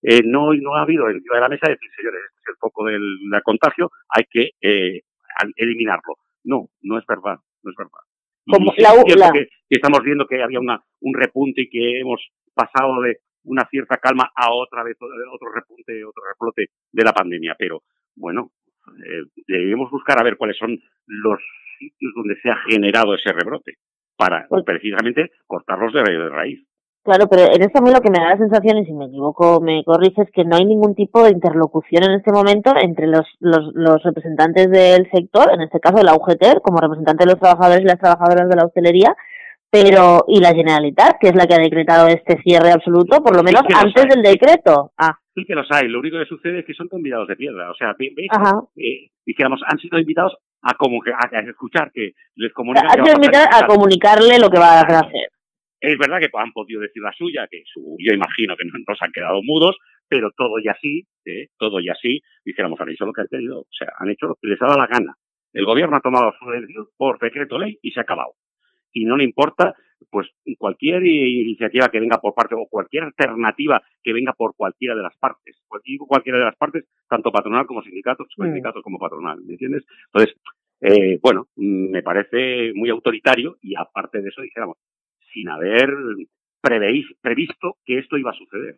eh, 0.01 0.21
no, 0.23 0.53
no 0.53 0.75
ha 0.75 0.81
habido 0.81 1.09
encima 1.09 1.35
de 1.35 1.41
la 1.41 1.49
mesa 1.49 1.69
decir, 1.69 1.89
señores, 1.95 2.21
este 2.27 2.41
es 2.41 2.49
el 2.49 2.55
foco 2.59 2.85
del, 2.85 3.01
contagio, 3.43 3.91
hay 4.09 4.23
que 4.29 4.51
eh, 4.61 5.01
eliminarlo. 5.55 6.17
No, 6.43 6.69
no 6.81 6.97
es 6.97 7.05
verdad, 7.05 7.37
no 7.63 7.71
es 7.71 7.77
verdad. 7.77 7.99
Como 8.45 8.73
la, 8.77 9.31
que, 9.31 9.47
estamos 9.69 10.01
viendo 10.03 10.25
que 10.25 10.41
había 10.41 10.59
una, 10.59 10.81
un 11.01 11.13
repunte 11.13 11.61
y 11.61 11.69
que 11.69 11.99
hemos 11.99 12.31
pasado 12.53 12.99
de 13.01 13.17
una 13.43 13.67
cierta 13.69 13.97
calma 13.97 14.31
a 14.35 14.51
otra 14.51 14.83
vez 14.83 14.97
otro 14.99 15.51
repunte, 15.53 16.03
otro 16.03 16.23
replote 16.27 16.69
de 16.91 17.03
la 17.03 17.13
pandemia. 17.13 17.55
Pero 17.59 17.83
bueno, 18.15 18.51
eh, 19.05 19.41
debemos 19.47 19.89
buscar 19.91 20.19
a 20.19 20.23
ver 20.23 20.37
cuáles 20.37 20.57
son 20.57 20.77
los 21.07 21.39
sitios 21.77 22.11
donde 22.15 22.35
se 22.41 22.49
ha 22.49 22.57
generado 22.69 23.15
ese 23.15 23.31
rebrote, 23.31 23.75
para 24.17 24.45
pues 24.49 24.63
precisamente 24.65 25.31
cortarlos 25.47 25.93
de, 25.93 26.29
raíz. 26.29 26.59
Claro, 27.03 27.27
pero 27.29 27.43
en 27.43 27.61
esto 27.61 27.79
a 27.79 27.81
mí 27.81 27.91
lo 27.91 28.01
que 28.01 28.11
me 28.11 28.19
da 28.19 28.31
la 28.31 28.37
sensación, 28.37 28.77
y 28.77 28.85
si 28.85 28.93
me 28.93 29.05
equivoco 29.05 29.61
me 29.61 29.83
corriges, 29.85 30.29
que 30.33 30.43
no 30.43 30.57
hay 30.57 30.65
ningún 30.65 30.93
tipo 30.95 31.23
de 31.23 31.31
interlocución 31.31 32.03
en 32.03 32.11
este 32.11 32.31
momento 32.31 32.73
entre 32.79 33.07
los, 33.07 33.25
los, 33.39 33.71
los 33.73 34.03
representantes 34.03 34.69
del 34.69 35.09
sector, 35.11 35.51
en 35.53 35.61
este 35.61 35.79
caso 35.79 36.03
la 36.03 36.15
UGT, 36.15 36.61
como 36.61 36.79
representante 36.79 37.25
de 37.25 37.31
los 37.31 37.39
trabajadores 37.39 37.81
y 37.81 37.87
las 37.87 37.99
trabajadoras 37.99 38.49
de 38.49 38.55
la 38.55 38.65
hostelería, 38.65 39.15
pero 39.71 40.25
y 40.27 40.39
la 40.39 40.53
Generalitat, 40.53 41.19
que 41.19 41.29
es 41.29 41.35
la 41.35 41.45
que 41.45 41.53
ha 41.53 41.59
decretado 41.59 42.07
este 42.07 42.41
cierre 42.41 42.71
absoluto, 42.71 43.23
por 43.23 43.35
lo 43.35 43.43
menos 43.43 43.61
antes 43.73 44.05
del 44.07 44.23
decreto. 44.23 44.91
Ah. 44.97 45.19
Sí 45.39 45.45
que 45.45 45.55
los 45.55 45.67
hay, 45.71 45.87
lo 45.87 45.99
único 45.99 46.17
que 46.19 46.25
sucede 46.25 46.59
es 46.59 46.65
que 46.65 46.73
son 46.73 46.87
convidados 46.87 47.27
de 47.27 47.35
piedra, 47.35 47.71
o 47.71 47.75
sea, 47.75 47.95
eh, 47.97 49.07
dijéramos, 49.25 49.61
han 49.65 49.79
sido 49.79 49.97
invitados 49.97 50.35
a, 50.61 50.73
como 50.73 50.99
que, 51.01 51.11
a, 51.11 51.39
escuchar 51.39 51.91
que 51.93 52.11
les 52.35 52.51
comunican. 52.53 52.87
A, 52.87 53.59
a, 53.59 53.67
comunicarle 53.67 54.39
lo 54.39 54.49
que 54.49 54.59
va 54.59 54.79
a 54.79 54.81
hacer. 54.81 55.29
Es 55.79 55.97
verdad 55.97 56.19
que 56.19 56.29
han 56.33 56.51
podido 56.51 56.81
decir 56.81 57.01
la 57.01 57.13
suya, 57.13 57.47
que 57.49 57.63
su, 57.65 57.95
yo 57.99 58.13
imagino 58.13 58.57
que 58.57 58.65
no, 58.65 58.95
se 58.95 59.05
han 59.05 59.13
quedado 59.13 59.39
mudos, 59.43 59.77
pero 60.09 60.31
todo 60.35 60.59
y 60.59 60.67
así, 60.67 61.07
¿eh? 61.25 61.47
todo 61.57 61.79
y 61.79 61.87
así, 61.89 62.21
dijéramos, 62.43 62.79
han 62.81 62.89
hecho 62.89 63.05
lo 63.05 63.13
que 63.13 63.21
han 63.21 63.27
querido, 63.27 63.61
o 63.61 63.67
sea, 63.71 63.87
han 63.97 64.09
hecho 64.09 64.27
lo 64.27 64.35
que 64.41 64.49
les 64.49 64.61
ha 64.61 64.65
dado 64.65 64.79
la 64.79 64.87
gana. 64.87 65.15
El 65.53 65.65
gobierno 65.65 65.95
ha 65.95 66.01
tomado 66.01 66.33
su 66.37 66.49
decisión 66.49 66.87
por 66.97 67.17
decreto 67.19 67.57
ley 67.57 67.79
y 67.81 67.91
se 67.91 68.01
ha 68.01 68.03
acabado. 68.03 68.33
Y 68.91 69.05
no 69.05 69.15
le 69.15 69.23
importa, 69.23 69.73
pues, 70.09 70.27
cualquier 70.57 71.05
iniciativa 71.05 71.89
que 71.89 71.99
venga 71.99 72.17
por 72.19 72.33
parte 72.33 72.55
o 72.55 72.67
cualquier 72.67 73.03
alternativa 73.03 73.81
que 74.03 74.13
venga 74.13 74.33
por 74.33 74.55
cualquiera 74.55 74.95
de 74.95 75.03
las 75.03 75.15
partes. 75.17 75.61
Pues 75.67 75.83
digo 75.83 76.05
cualquiera 76.07 76.39
de 76.39 76.45
las 76.45 76.55
partes, 76.55 76.85
tanto 77.07 77.31
patronal 77.31 77.65
como 77.65 77.81
sindicatos, 77.81 78.27
mm. 78.37 78.43
sindicatos 78.43 78.83
como 78.83 78.99
patronal, 78.99 79.41
¿me 79.43 79.53
entiendes? 79.53 79.83
Entonces, 80.13 80.35
eh, 80.81 81.19
bueno, 81.21 81.47
me 81.55 82.01
parece 82.03 82.73
muy 82.73 82.89
autoritario 82.89 83.57
y 83.61 83.75
aparte 83.75 84.21
de 84.21 84.29
eso, 84.29 84.41
dijéramos, 84.41 84.77
sin 85.33 85.49
haber 85.49 85.89
previsto 86.61 87.77
que 87.85 87.99
esto 87.99 88.17
iba 88.17 88.31
a 88.31 88.35
suceder. 88.35 88.77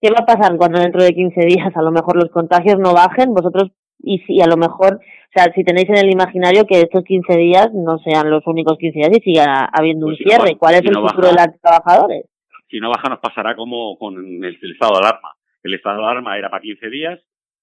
¿Qué 0.00 0.10
va 0.10 0.20
a 0.22 0.26
pasar 0.26 0.56
cuando 0.56 0.80
dentro 0.80 1.02
de 1.02 1.12
15 1.12 1.40
días 1.44 1.76
a 1.76 1.82
lo 1.82 1.90
mejor 1.90 2.16
los 2.16 2.30
contagios 2.30 2.78
no 2.78 2.94
bajen? 2.94 3.34
¿Vosotros 3.34 3.70
y 4.02 4.18
si 4.20 4.40
a 4.40 4.46
lo 4.46 4.56
mejor, 4.56 4.94
o 4.94 5.32
sea, 5.34 5.52
si 5.54 5.64
tenéis 5.64 5.88
en 5.88 5.98
el 5.98 6.10
imaginario 6.10 6.66
que 6.66 6.80
estos 6.80 7.04
15 7.04 7.36
días 7.36 7.70
no 7.72 7.98
sean 7.98 8.30
los 8.30 8.46
únicos 8.46 8.78
15 8.78 8.98
días 8.98 9.10
y 9.18 9.20
siga 9.20 9.68
habiendo 9.72 10.06
pues 10.06 10.20
un 10.20 10.26
cierre, 10.26 10.56
¿cuál 10.56 10.74
es 10.74 10.82
el 10.82 10.94
futuro 10.94 11.28
de 11.28 11.34
los 11.34 11.60
trabajadores? 11.60 12.24
Si 12.68 12.78
no 12.80 12.90
baja 12.90 13.08
nos 13.08 13.18
pasará 13.18 13.54
como 13.56 13.98
con 13.98 14.16
el, 14.16 14.58
estado 14.72 14.92
de 14.94 15.06
alarma. 15.06 15.32
El 15.62 15.74
estado 15.74 15.98
de 15.98 16.04
alarma 16.04 16.38
era 16.38 16.50
para 16.50 16.62
15 16.62 16.88
días, 16.88 17.20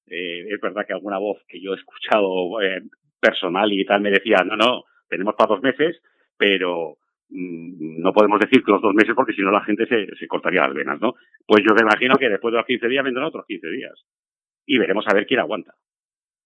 eh, 0.07 0.45
es 0.49 0.61
verdad 0.61 0.85
que 0.85 0.93
alguna 0.93 1.17
voz 1.17 1.39
que 1.47 1.59
yo 1.61 1.73
he 1.73 1.77
escuchado 1.77 2.61
eh, 2.61 2.81
personal 3.19 3.71
y 3.71 3.85
tal 3.85 4.01
me 4.01 4.11
decía, 4.11 4.37
no, 4.45 4.55
no, 4.55 4.83
tenemos 5.09 5.35
para 5.35 5.55
dos 5.55 5.61
meses, 5.61 6.01
pero 6.37 6.97
mm, 7.29 8.01
no 8.01 8.13
podemos 8.13 8.39
decir 8.39 8.63
que 8.63 8.71
los 8.71 8.81
dos 8.81 8.93
meses 8.93 9.15
porque 9.15 9.33
si 9.33 9.41
no 9.41 9.51
la 9.51 9.63
gente 9.63 9.87
se, 9.87 10.15
se 10.15 10.27
cortaría 10.27 10.61
las 10.61 10.73
venas, 10.73 11.01
¿no? 11.01 11.15
Pues 11.45 11.63
yo 11.67 11.73
me 11.73 11.81
imagino 11.81 12.15
que 12.15 12.29
después 12.29 12.51
de 12.51 12.57
los 12.57 12.67
15 12.67 12.87
días 12.87 13.03
vendrán 13.03 13.25
otros 13.25 13.45
15 13.47 13.67
días 13.69 13.93
y 14.65 14.77
veremos 14.77 15.05
a 15.07 15.13
ver 15.13 15.25
quién 15.25 15.39
aguanta. 15.39 15.73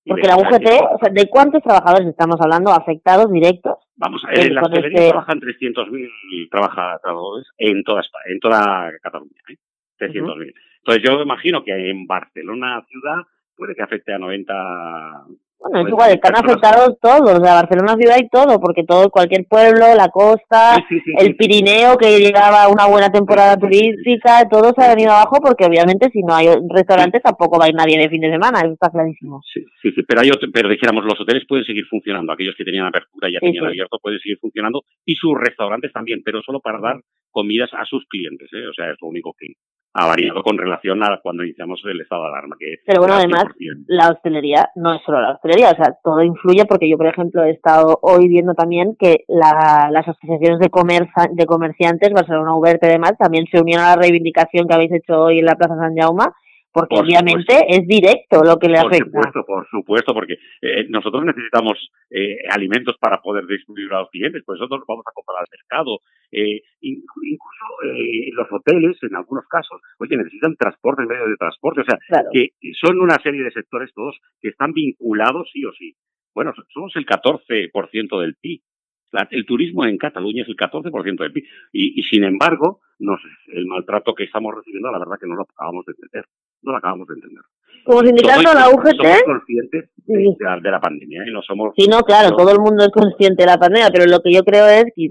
Porque 0.06 0.28
la 0.28 0.38
UGT, 0.38 0.68
o 0.94 0.98
sea, 1.00 1.14
¿de 1.14 1.30
cuántos 1.30 1.62
trabajadores 1.62 2.08
estamos 2.08 2.38
hablando 2.42 2.72
afectados 2.72 3.32
directos? 3.32 3.76
Vamos, 3.96 4.22
en 4.32 4.56
la 4.56 4.62
hostelería 4.62 4.98
este... 4.98 5.10
trabajan 5.12 5.40
300.000 5.40 6.50
trabajadores 6.50 7.48
en 7.58 7.84
toda 7.84 8.02
España, 8.02 8.26
en 8.28 8.40
toda 8.40 8.92
Cataluña, 9.02 9.42
¿eh? 9.50 9.58
300.000. 10.00 10.54
Entonces 10.78 11.04
yo 11.08 11.22
imagino 11.22 11.64
que 11.64 11.92
en 11.92 12.08
Barcelona 12.08 12.84
ciudad 12.90 13.22
puede 13.56 13.76
que 13.76 13.84
afecte 13.84 14.12
a 14.14 14.18
90 14.18 15.26
bueno, 15.62 15.78
es 15.78 15.84
pues 15.84 15.92
igual, 15.92 16.12
están 16.12 16.36
afectados 16.36 16.98
todos, 17.00 17.40
o 17.40 17.44
sea, 17.44 17.62
Barcelona 17.62 17.96
ciudad 17.96 18.18
y 18.18 18.28
todo, 18.30 18.60
porque 18.60 18.84
todo, 18.84 19.10
cualquier 19.12 19.46
pueblo, 19.46 19.94
la 19.96 20.10
costa, 20.10 20.84
el 21.20 21.36
Pirineo 21.36 21.98
que 21.98 22.20
llegaba 22.20 22.68
una 22.68 22.88
buena 22.88 23.12
temporada 23.12 23.56
turística, 23.58 24.50
todo 24.50 24.74
se 24.76 24.84
ha 24.84 24.96
venido 24.96 25.12
abajo 25.12 25.38
porque 25.40 25.66
obviamente 25.66 26.10
si 26.12 26.24
no 26.24 26.34
hay 26.34 26.48
restaurantes 26.68 27.22
tampoco 27.22 27.60
va 27.60 27.66
a 27.66 27.70
ir 27.70 27.76
nadie 27.76 28.00
de 28.00 28.10
fin 28.10 28.22
de 28.22 28.32
semana, 28.32 28.62
eso 28.62 28.74
está 28.74 28.90
clarísimo. 28.90 29.42
Sí, 29.54 29.64
sí, 29.82 29.92
sí, 29.92 30.02
pero, 30.08 30.22
hay 30.22 30.32
pero 30.52 30.70
dijéramos, 30.70 31.06
los 31.06 31.20
hoteles 31.20 31.46
pueden 31.48 31.66
seguir 31.66 31.86
funcionando, 31.86 32.34
aquellos 32.34 32.56
que 32.58 32.66
tenían 32.66 32.88
apertura 32.88 33.30
y 33.30 33.34
ya 33.34 33.40
tenían 33.40 33.66
abierto 33.66 34.00
pueden 34.02 34.20
seguir 34.20 34.40
funcionando 34.40 34.82
y 35.06 35.14
sus 35.16 35.38
restaurantes 35.38 35.94
también, 35.94 36.22
pero 36.26 36.42
solo 36.42 36.60
para 36.60 36.80
dar 36.80 37.02
comidas 37.30 37.70
a 37.74 37.86
sus 37.86 38.04
clientes, 38.08 38.50
¿eh? 38.52 38.68
o 38.68 38.74
sea, 38.74 38.92
es 38.92 38.98
lo 39.00 39.08
único 39.08 39.34
que, 39.38 39.48
ha 39.94 40.08
variado 40.08 40.42
con 40.44 40.58
relación 40.58 41.04
a 41.04 41.20
cuando 41.22 41.44
iniciamos 41.44 41.82
el 41.86 42.02
estado 42.02 42.24
de 42.24 42.30
alarma. 42.30 42.56
Que 42.60 42.80
Pero 42.86 43.00
bueno, 43.02 43.16
además, 43.16 43.46
la 43.88 44.10
hostelería 44.10 44.70
no 44.76 44.94
es 44.94 45.02
solo 45.06 45.22
la 45.22 45.34
hostelería, 45.34 45.72
o 45.72 45.76
sea, 45.76 45.98
todo 46.04 46.24
influye 46.24 46.66
porque 46.66 46.90
yo, 46.90 46.98
por 46.98 47.08
ejemplo, 47.08 47.44
he 47.44 47.52
estado 47.52 48.00
hoy 48.02 48.28
viendo 48.28 48.54
también 48.54 48.96
que 48.98 49.26
la, 49.28 49.90
las 49.92 50.08
asociaciones 50.08 50.60
de, 50.60 50.70
comerza, 50.70 51.28
de 51.32 51.46
comerciantes, 51.46 52.14
Barcelona 52.14 52.56
Uberte 52.56 52.88
y 52.88 52.92
demás, 52.92 53.14
también 53.18 53.46
se 53.52 53.60
unieron 53.60 53.86
a 53.86 53.96
la 53.96 54.02
reivindicación 54.02 54.68
que 54.68 54.74
habéis 54.74 54.94
hecho 54.94 55.20
hoy 55.20 55.40
en 55.40 55.46
la 55.46 55.56
Plaza 55.56 55.76
San 55.76 55.96
Jaume 55.96 56.26
porque 56.72 57.00
obviamente 57.00 57.54
es 57.68 57.86
directo 57.86 58.44
lo 58.44 58.58
que 58.58 58.70
le 58.70 58.78
afecta. 58.78 59.12
Por 59.12 59.24
supuesto, 59.24 59.46
por 59.46 59.68
supuesto, 59.70 60.14
porque 60.14 60.38
eh, 60.62 60.86
nosotros 60.90 61.26
necesitamos 61.26 61.92
eh, 62.10 62.38
alimentos 62.50 62.96
para 63.00 63.22
poder 63.22 63.46
distribuir 63.46 63.92
a 63.94 64.00
los 64.00 64.10
clientes, 64.10 64.44
pues 64.46 64.60
nosotros 64.60 64.86
vamos 64.88 65.04
a 65.06 65.12
comprar 65.14 65.40
al 65.40 65.48
mercado, 65.52 66.00
eh, 66.32 66.62
incluso 66.80 67.66
eh, 67.84 68.30
los 68.34 68.48
hoteles, 68.52 68.98
en 69.04 69.16
algunos 69.16 69.46
casos, 69.48 69.82
oye, 70.00 70.16
necesitan 70.16 70.56
transporte, 70.56 71.06
medio 71.06 71.28
de 71.28 71.36
transporte, 71.36 71.82
o 71.82 71.86
sea, 71.86 72.00
que 72.32 72.52
son 72.80 73.00
una 73.00 73.22
serie 73.22 73.44
de 73.44 73.52
sectores 73.52 73.94
todos 73.94 74.18
que 74.40 74.50
están 74.50 74.72
vinculados 74.72 75.50
sí 75.52 75.66
o 75.66 75.74
sí. 75.74 75.96
Bueno, 76.34 76.54
somos 76.74 76.96
el 76.96 77.06
14% 77.06 78.22
del 78.22 78.36
PIB. 78.36 78.62
El 79.30 79.46
turismo 79.46 79.86
en 79.86 79.98
Cataluña 79.98 80.44
es 80.44 80.48
el 80.48 80.56
14% 80.56 81.20
del 81.20 81.34
PIB. 81.34 81.44
Y, 81.74 82.00
y, 82.00 82.04
sin 82.04 82.24
embargo, 82.24 82.80
no 83.00 83.18
sé, 83.18 83.28
el 83.58 83.66
maltrato 83.66 84.14
que 84.14 84.24
estamos 84.24 84.56
recibiendo, 84.56 84.90
la 84.90 85.00
verdad 85.00 85.20
que 85.20 85.28
no 85.28 85.36
lo 85.36 85.42
acabamos 85.42 85.86
de 85.86 85.92
entender. 85.92 86.26
No 86.64 86.72
lo 86.72 86.78
acabamos 86.78 87.08
de 87.08 87.16
entender. 87.16 87.44
Como 87.86 88.02
sindicato, 88.02 88.54
la 88.54 88.70
UGT. 88.70 89.02
Somos 89.02 89.24
conscientes 89.24 89.90
de, 90.06 90.72
la 90.72 90.80
pandemia 90.80 91.24
y 91.28 91.34
no 91.34 91.42
somos. 91.42 91.74
Sí, 91.76 91.88
no, 91.88 92.02
claro, 92.02 92.36
todo 92.36 92.52
el 92.52 92.60
mundo 92.60 92.84
es 92.84 92.92
consciente 92.92 93.44
de 93.44 93.50
la 93.50 93.58
pandemia, 93.58 93.90
pero 93.92 94.06
lo 94.06 94.20
que 94.22 94.34
yo 94.34 94.44
creo 94.44 94.68
es, 94.68 94.86
y, 94.96 95.10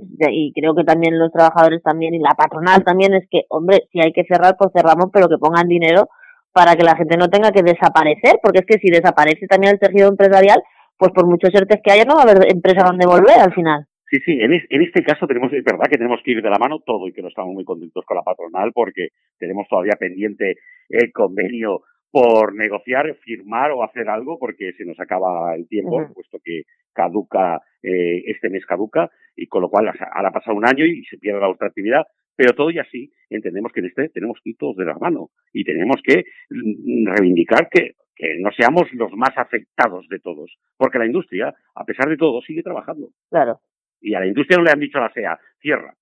creo 0.53 0.75
que 0.75 0.85
también 0.85 1.19
los 1.19 1.33
trabajadores 1.33 1.83
también 1.83 2.15
y 2.15 2.19
la 2.19 2.35
patronal 2.35 2.85
también, 2.85 3.15
es 3.15 3.27
que, 3.31 3.43
hombre, 3.49 3.89
si 3.91 4.01
hay 4.01 4.13
que 4.13 4.25
cerrar, 4.25 4.57
pues 4.59 4.71
cerramos, 4.75 5.07
pero 5.13 5.29
que 5.29 5.39
pongan 5.39 5.69
dinero 5.69 6.09
para 6.53 6.77
que 6.77 6.85
la 6.85 6.97
gente 6.97 7.17
no 7.17 7.29
tenga 7.29 7.51
que 7.53 7.63
desaparecer, 7.63 8.39
porque 8.43 8.61
es 8.61 8.67
que 8.67 8.79
si 8.79 8.91
desaparece 8.91 9.47
también 9.47 9.75
el 9.75 9.81
tejido 9.81 10.09
empresarial, 10.09 10.63
pues 10.97 11.13
por 11.13 11.27
muchos 11.27 11.51
ERTES 11.55 11.81
que 11.83 11.93
haya, 11.93 12.05
no 12.05 12.17
va 12.17 12.23
a 12.23 12.31
haber 12.31 12.51
empresa 12.51 12.85
donde 12.85 13.07
volver 13.07 13.39
al 13.39 13.55
final. 13.55 13.87
Sí, 14.11 14.19
sí, 14.25 14.41
en, 14.41 14.53
en, 14.53 14.83
este 14.83 15.05
caso 15.05 15.29
tenemos, 15.29 15.53
es 15.53 15.63
verdad 15.63 15.85
que 15.89 15.97
tenemos 15.97 16.21
que 16.25 16.33
ir 16.33 16.43
de 16.43 16.51
la 16.51 16.59
mano 16.59 16.81
todo 16.81 17.07
y 17.07 17.13
que 17.13 17.23
no 17.23 17.29
estamos 17.29 17.55
muy 17.55 17.65
contentos 17.65 18.05
con 18.05 18.17
la 18.17 18.25
patronal 18.25 18.73
porque 18.75 19.11
tenemos 19.39 19.69
todavía 19.69 19.95
pendiente 20.01 20.57
el 20.89 21.13
convenio 21.13 21.83
por 22.11 22.53
negociar, 22.57 23.15
firmar 23.23 23.71
o 23.71 23.85
hacer 23.85 24.09
algo 24.09 24.37
porque 24.37 24.73
se 24.73 24.85
nos 24.85 24.99
acaba 24.99 25.55
el 25.55 25.69
tiempo, 25.69 26.13
puesto 26.13 26.41
que 26.43 26.63
caduca, 26.93 27.61
eh, 27.85 28.25
este 28.27 28.51
mes 28.51 28.67
caduca 28.67 29.09
y 29.37 29.47
con 29.47 29.63
lo 29.63 29.69
cual 29.69 29.93
ahora 30.13 30.33
pasado 30.33 30.57
un 30.57 30.67
año 30.67 30.85
y 30.85 31.05
se 31.05 31.19
pierde 31.19 31.41
la 31.41 31.49
otra 31.49 31.69
actividad, 31.69 32.05
pero 32.35 32.53
todo 32.53 32.73
y 32.73 32.81
así 32.81 33.13
entendemos 33.29 33.71
que 33.73 33.79
en 33.79 33.87
este 33.87 34.09
tenemos 34.09 34.41
que 34.43 34.51
ir 34.51 34.57
todos 34.57 34.77
de 34.77 34.87
la 34.87 34.95
mano 34.95 35.31
y 35.53 35.63
tenemos 35.63 36.01
que 36.03 36.25
mm, 36.51 37.07
reivindicar 37.07 37.69
que 37.71 37.93
que 38.21 38.37
no 38.39 38.51
seamos 38.53 38.93
los 38.93 39.13
más 39.13 39.31
afectados 39.37 40.07
de 40.09 40.19
todos, 40.19 40.55
porque 40.77 40.99
la 40.99 41.07
industria, 41.07 41.55
a 41.75 41.85
pesar 41.87 42.07
de 42.11 42.19
todo, 42.19 42.43
sigue 42.43 42.63
trabajando. 42.63 43.09
Claro. 43.31 43.61
Y 44.01 44.15
a 44.15 44.21
la 44.21 44.27
industria 44.27 44.59
no 44.59 44.65
le 44.65 44.71
han 44.71 44.81
dicho 44.81 44.99
a 44.99 45.03
la 45.03 45.13
SEA, 45.13 45.39
cierra. 45.61 45.95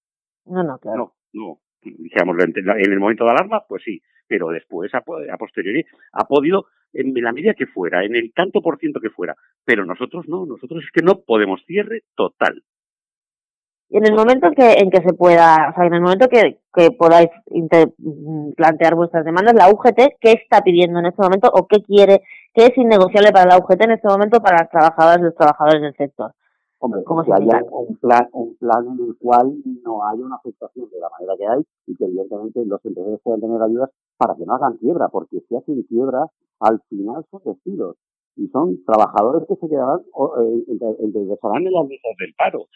No, 0.47 0.62
no, 0.62 0.78
claro. 0.78 1.14
No, 1.33 1.43
no. 1.43 1.61
Dijéramos, 1.83 2.37
en 2.38 2.93
el 2.93 2.99
momento 2.99 3.25
de 3.25 3.31
alarma, 3.31 3.64
pues 3.69 3.83
sí, 3.85 4.02
pero 4.28 4.50
después, 4.50 4.93
a, 4.95 5.00
posteriori, 5.00 5.85
ha 6.12 6.25
podido, 6.25 6.67
en 6.93 7.14
la 7.14 7.33
medida 7.33 7.55
que 7.55 7.67
fuera, 7.67 8.05
en 8.05 8.14
el 8.14 8.33
tanto 8.33 8.61
por 8.61 8.78
ciento 8.78 9.00
que 9.00 9.11
fuera, 9.11 9.35
pero 9.64 9.85
nosotros 9.85 10.28
no, 10.28 10.47
nosotros 10.47 10.85
es 10.85 10.90
que 10.93 11.02
no 11.02 11.21
podemos 11.21 11.64
cierre 11.67 12.02
total. 12.14 12.62
Y 13.90 13.97
en 13.97 14.07
el 14.07 14.14
momento 14.14 14.50
que, 14.55 14.73
en 14.73 14.90
que 14.90 15.00
se 15.00 15.14
pueda, 15.14 15.71
o 15.71 15.75
sea, 15.75 15.87
en 15.87 15.95
el 15.95 16.02
momento 16.02 16.28
que, 16.28 16.59
que 16.75 16.90
podáis 16.90 17.31
plantear 18.55 18.95
vuestras 18.95 19.25
demandas, 19.25 19.55
la 19.55 19.71
UGT, 19.71 20.19
¿qué 20.21 20.33
está 20.33 20.61
pidiendo 20.61 20.99
en 20.99 21.07
este 21.07 21.23
momento 21.23 21.50
o 21.50 21.67
qué 21.67 21.83
quiere, 21.83 22.21
qué 22.52 22.67
es 22.67 22.76
innegociable 22.76 23.33
para 23.33 23.47
la 23.47 23.57
UGT 23.57 23.81
en 23.85 23.93
este 23.93 24.09
momento 24.09 24.43
para 24.43 24.59
las 24.59 24.71
trabajadoras 24.71 25.21
y 25.21 25.23
los 25.23 25.35
trabajadores 25.35 25.81
del 25.81 25.97
sector? 25.97 26.35
Hombre, 26.80 27.02
como 27.04 27.25
que 27.25 27.32
haya 27.32 27.61
un 27.73 27.97
plan, 27.97 28.28
un 28.32 28.56
plan 28.56 28.87
en 28.87 29.06
el 29.06 29.16
cual 29.18 29.52
no 29.82 30.06
haya 30.06 30.25
una 30.25 30.37
afectación 30.37 30.88
de 30.90 31.00
la 31.00 31.08
manera 31.11 31.35
que 31.37 31.47
hay 31.47 31.62
y 31.87 31.97
que 31.97 32.04
evidentemente 32.04 32.64
los 32.64 32.85
empresarios 32.85 33.20
puedan 33.23 33.40
tener 33.40 33.61
ayudas 33.61 33.90
para 34.16 34.37
que 34.37 34.47
no 34.47 34.54
hagan 34.54 34.76
quiebra, 34.76 35.08
porque 35.08 35.40
si 35.49 35.56
hacen 35.56 35.82
quiebra, 35.85 36.26
al 36.61 36.80
final 36.88 37.25
son 37.30 37.40
despidos 37.44 37.97
y 38.37 38.47
son 38.49 38.85
trabajadores 38.85 39.47
que 39.49 39.56
se 39.56 39.68
quedarán, 39.68 39.99
eh, 39.99 40.64
empezarán 41.00 41.66
en 41.66 41.73
las 41.73 41.87
mesas 41.88 42.14
del 42.18 42.35
paro. 42.38 42.66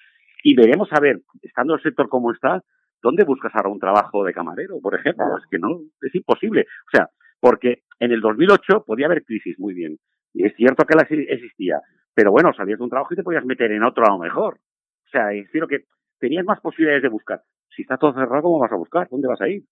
Y 0.43 0.57
veremos 0.57 0.89
a 0.91 1.01
ver, 1.01 1.23
estando 1.41 1.75
el 1.75 1.83
sector 1.83 2.09
como 2.09 2.33
está, 2.33 2.63
¿dónde 3.01 3.25
buscas 3.25 3.53
ahora 3.55 3.71
un 3.71 3.79
trabajo 3.79 4.25
de 4.25 4.33
camarero, 4.33 4.81
por 4.81 4.97
ejemplo? 4.97 5.25
Es 5.39 5.45
que 5.49 5.59
no, 5.59 5.81
es 6.01 6.15
imposible. 6.15 6.63
O 6.63 6.91
sea, 6.97 7.09
porque 7.39 7.83
en 8.01 8.11
el 8.11 8.21
2008 8.21 8.85
podía 8.85 9.07
haber 9.07 9.25
crisis, 9.25 9.59
muy 9.61 9.75
bien. 9.75 9.99
Y 10.35 10.45
es 10.45 10.55
cierto 10.57 10.85
que 10.85 10.97
la 10.97 11.03
existía, 11.03 11.81
pero 12.15 12.31
bueno, 12.31 12.53
salías 12.53 12.79
de 12.79 12.85
un 12.85 12.91
trabajo 12.91 13.15
y 13.15 13.17
te 13.17 13.23
podías 13.23 13.45
meter 13.45 13.73
en 13.73 13.83
otro 13.83 14.05
a 14.05 14.11
lo 14.11 14.19
mejor. 14.19 14.59
O 15.07 15.11
sea, 15.11 15.33
es 15.33 15.49
que 15.51 15.85
tenías 16.19 16.45
más 16.45 16.61
posibilidades 16.61 17.03
de 17.03 17.09
buscar. 17.09 17.43
Si 17.75 17.83
está 17.83 17.97
todo 17.97 18.13
cerrado, 18.13 18.43
¿cómo 18.43 18.59
vas 18.59 18.73
a 18.73 18.77
buscar? 18.77 19.09
¿Dónde 19.11 19.29
vas 19.29 19.41
a 19.41 19.49
ir? 19.49 19.65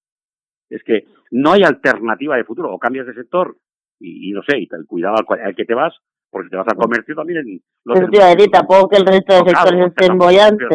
Es 0.69 0.83
que 0.85 1.05
no 1.31 1.53
hay 1.53 1.63
alternativa 1.63 2.37
de 2.37 2.45
futuro. 2.45 2.73
O 2.73 2.79
cambias 2.79 3.07
de 3.07 3.15
sector 3.15 3.57
y, 3.99 4.33
no 4.33 4.43
sé, 4.43 4.59
y 4.59 4.67
te, 4.67 4.77
cuidado 4.87 5.17
al, 5.29 5.55
que 5.55 5.65
te 5.65 5.75
vas, 5.75 5.95
porque 6.31 6.47
si 6.47 6.51
te 6.51 6.57
vas 6.57 6.69
al 6.69 6.77
comercio 6.77 7.15
también... 7.15 7.61
Lo 7.85 7.95
es 7.95 8.11
decir, 8.11 8.51
tampoco 8.51 8.89
que 8.89 8.97
el 8.97 9.07
resto 9.07 9.35
de 9.35 9.51
sectores 9.51 9.87
estén 9.87 10.17
bollantes. 10.17 10.69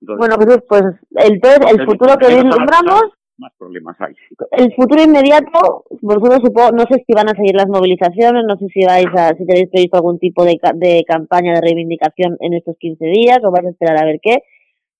Bueno, 0.00 0.36
pues 0.68 0.84
el, 1.10 1.40
el 1.42 1.86
futuro 1.86 2.16
que 2.18 2.28
vislumbramos 2.28 3.04
más 3.38 3.52
problemas 3.58 3.96
hay. 4.00 4.14
El 4.52 4.74
futuro 4.74 5.02
inmediato, 5.02 5.84
vosotros 6.00 6.40
supongo, 6.44 6.72
no 6.72 6.84
sé 6.84 7.02
si 7.06 7.12
van 7.14 7.28
a 7.28 7.34
seguir 7.34 7.54
las 7.54 7.68
movilizaciones, 7.68 8.44
no 8.46 8.56
sé 8.56 8.66
si 8.68 8.84
vais 8.84 9.06
a, 9.16 9.34
si 9.34 9.46
tenéis 9.46 9.70
previsto 9.70 9.96
algún 9.96 10.18
tipo 10.18 10.44
de, 10.44 10.58
de 10.74 11.04
campaña 11.06 11.54
de 11.54 11.60
reivindicación 11.60 12.36
en 12.40 12.54
estos 12.54 12.76
15 12.78 13.04
días 13.06 13.38
o 13.42 13.50
vais 13.50 13.66
a 13.66 13.70
esperar 13.70 13.98
a 13.98 14.06
ver 14.06 14.18
qué. 14.22 14.38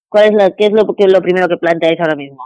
¿Cuál 0.09 0.27
es 0.27 0.35
la, 0.35 0.51
qué 0.55 0.67
es 0.67 0.73
lo, 0.73 0.87
qué 0.95 1.05
es 1.05 1.13
lo 1.13 1.21
primero 1.21 1.49
que 1.49 1.57
planteáis 1.57 1.99
ahora 2.01 2.17
mismo? 2.17 2.39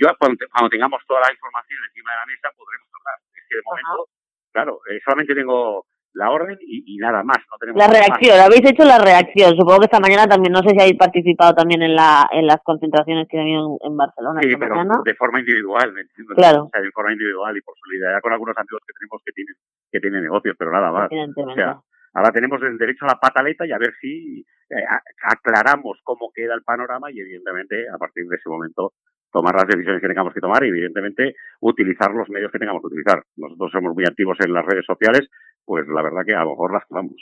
Yo 0.00 0.08
cuando, 0.18 0.36
tengamos 0.70 1.00
toda 1.06 1.20
la 1.20 1.32
información 1.32 1.80
encima 1.88 2.12
de 2.12 2.16
la 2.16 2.26
mesa 2.26 2.48
podremos 2.56 2.88
hablar. 2.92 3.16
Es 3.36 3.44
que 3.48 3.56
de 3.56 3.62
momento, 3.64 4.08
claro, 4.52 4.80
eh, 4.88 5.00
solamente 5.04 5.34
tengo 5.34 5.84
la 6.14 6.30
orden 6.30 6.58
y, 6.60 6.96
nada 6.98 7.22
más. 7.22 7.38
No 7.50 7.58
tenemos 7.58 7.78
la 7.78 7.88
reacción, 7.88 8.40
habéis 8.40 8.64
hecho 8.64 8.84
la 8.84 8.98
reacción. 8.98 9.56
Supongo 9.56 9.80
que 9.80 9.86
esta 9.86 10.00
mañana 10.00 10.26
también, 10.26 10.52
no 10.52 10.62
sé 10.62 10.70
si 10.70 10.80
habéis 10.80 10.96
participado 10.96 11.54
también 11.54 11.82
en 11.82 11.94
la 11.94 12.28
en 12.32 12.46
las 12.46 12.60
concentraciones 12.62 13.28
que 13.28 13.38
han 13.38 13.44
habido 13.44 13.78
en, 13.82 13.96
Barcelona. 13.96 14.40
Sí, 14.42 14.56
pero 14.56 14.74
de 15.04 15.14
forma 15.14 15.40
individual, 15.40 15.92
¿me 15.92 16.04
Claro. 16.34 16.64
O 16.64 16.70
sea, 16.70 16.80
de 16.80 16.90
forma 16.90 17.12
individual 17.12 17.56
y 17.56 17.60
por 17.60 17.74
solidaridad 17.78 18.20
con 18.20 18.32
algunos 18.32 18.56
amigos 18.56 18.82
que 18.86 18.94
tenemos 18.94 19.22
que 19.24 19.32
tienen 19.32 19.54
que 19.90 20.00
tienen 20.00 20.22
negocios, 20.22 20.56
pero 20.58 20.72
nada 20.72 20.90
más. 20.90 21.10
O 21.10 21.54
sea, 21.54 21.80
ahora 22.14 22.30
tenemos 22.32 22.60
el 22.62 22.78
derecho 22.78 23.04
a 23.04 23.08
la 23.08 23.20
pataleta 23.20 23.66
y 23.66 23.72
a 23.72 23.78
ver 23.78 23.92
si 24.00 24.44
eh, 24.70 24.84
aclaramos 25.22 25.98
cómo 26.04 26.30
queda 26.34 26.54
el 26.54 26.62
panorama 26.62 27.10
y 27.10 27.20
evidentemente 27.20 27.88
a 27.88 27.98
partir 27.98 28.26
de 28.26 28.36
ese 28.36 28.48
momento 28.48 28.92
tomar 29.32 29.54
las 29.54 29.66
decisiones 29.66 30.00
que 30.00 30.08
tengamos 30.08 30.34
que 30.34 30.40
tomar 30.40 30.64
y, 30.64 30.68
evidentemente, 30.68 31.34
utilizar 31.60 32.12
los 32.12 32.28
medios 32.30 32.50
que 32.50 32.58
tengamos 32.58 32.82
que 32.82 32.88
utilizar. 32.88 33.22
Nosotros 33.36 33.70
somos 33.72 33.94
muy 33.94 34.04
activos 34.04 34.36
en 34.40 34.52
las 34.52 34.64
redes 34.64 34.84
sociales, 34.84 35.28
pues 35.70 35.86
la 35.86 36.02
verdad 36.02 36.22
que 36.26 36.34
a 36.34 36.42
lo 36.42 36.50
mejor 36.50 36.72
las 36.72 36.82
tomamos, 36.88 37.14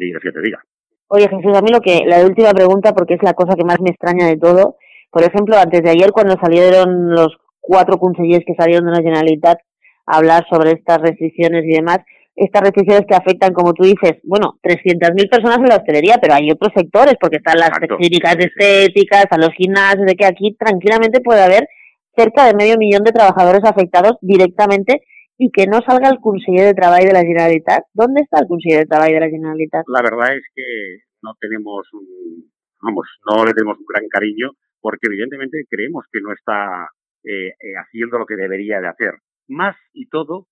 y 0.00 0.10
que 0.20 0.32
te 0.32 0.42
diga. 0.42 0.58
Oye, 1.06 1.28
Jesús, 1.28 1.56
a 1.56 1.62
mí 1.62 1.70
lo 1.70 1.80
que, 1.80 2.02
la 2.04 2.26
última 2.26 2.50
pregunta, 2.50 2.92
porque 2.92 3.14
es 3.14 3.22
la 3.22 3.34
cosa 3.34 3.54
que 3.54 3.62
más 3.62 3.78
me 3.80 3.90
extraña 3.90 4.26
de 4.26 4.36
todo, 4.36 4.74
por 5.12 5.22
ejemplo, 5.22 5.56
antes 5.56 5.84
de 5.84 5.90
ayer, 5.90 6.10
cuando 6.10 6.34
salieron 6.42 7.14
los 7.14 7.36
cuatro 7.60 7.96
consejeros 7.98 8.42
que 8.44 8.56
salieron 8.58 8.86
de 8.86 8.90
la 8.90 9.02
Generalitat 9.06 9.58
a 10.04 10.16
hablar 10.16 10.44
sobre 10.50 10.72
estas 10.72 10.98
restricciones 10.98 11.62
y 11.64 11.74
demás, 11.74 11.98
estas 12.34 12.62
restricciones 12.62 13.06
que 13.08 13.14
afectan, 13.14 13.52
como 13.52 13.72
tú 13.72 13.84
dices, 13.84 14.18
bueno, 14.24 14.58
300.000 14.64 15.30
personas 15.30 15.58
en 15.58 15.68
la 15.68 15.76
hostelería, 15.76 16.18
pero 16.20 16.34
hay 16.34 16.50
otros 16.50 16.72
sectores, 16.74 17.14
porque 17.20 17.36
están 17.36 17.60
las 17.60 17.70
clínicas 17.70 18.34
estéticas, 18.34 19.22
están 19.22 19.42
los 19.42 19.54
gimnasios, 19.54 20.06
de 20.06 20.16
que 20.16 20.26
aquí 20.26 20.56
tranquilamente 20.58 21.20
puede 21.20 21.44
haber 21.44 21.68
cerca 22.16 22.46
de 22.46 22.54
medio 22.54 22.78
millón 22.78 23.04
de 23.04 23.12
trabajadores 23.12 23.62
afectados 23.62 24.18
directamente 24.22 25.02
y 25.38 25.50
que 25.50 25.66
no 25.66 25.80
salga 25.82 26.08
el 26.08 26.20
conseller 26.20 26.66
de 26.66 26.74
Trabajo 26.74 27.04
de 27.04 27.12
la 27.12 27.20
Generalitat. 27.20 27.84
¿Dónde 27.92 28.22
está 28.22 28.40
el 28.40 28.48
conseller 28.48 28.80
de 28.80 28.86
Trabajo 28.86 29.12
de 29.12 29.20
la 29.20 29.28
Generalitat? 29.28 29.84
La 29.88 30.02
verdad 30.02 30.36
es 30.36 30.44
que 30.54 31.02
no 31.22 31.34
tenemos 31.38 31.86
un, 31.92 32.50
vamos, 32.80 33.06
no 33.30 33.44
le 33.44 33.52
tenemos 33.52 33.78
un 33.78 33.86
gran 33.86 34.08
cariño 34.08 34.52
porque 34.80 35.08
evidentemente 35.08 35.64
creemos 35.68 36.06
que 36.12 36.20
no 36.20 36.32
está 36.32 36.88
eh, 37.24 37.48
eh, 37.48 37.74
haciendo 37.76 38.18
lo 38.18 38.26
que 38.26 38.36
debería 38.36 38.80
de 38.80 38.88
hacer. 38.88 39.14
Más 39.48 39.76
y 39.92 40.08
todo 40.08 40.46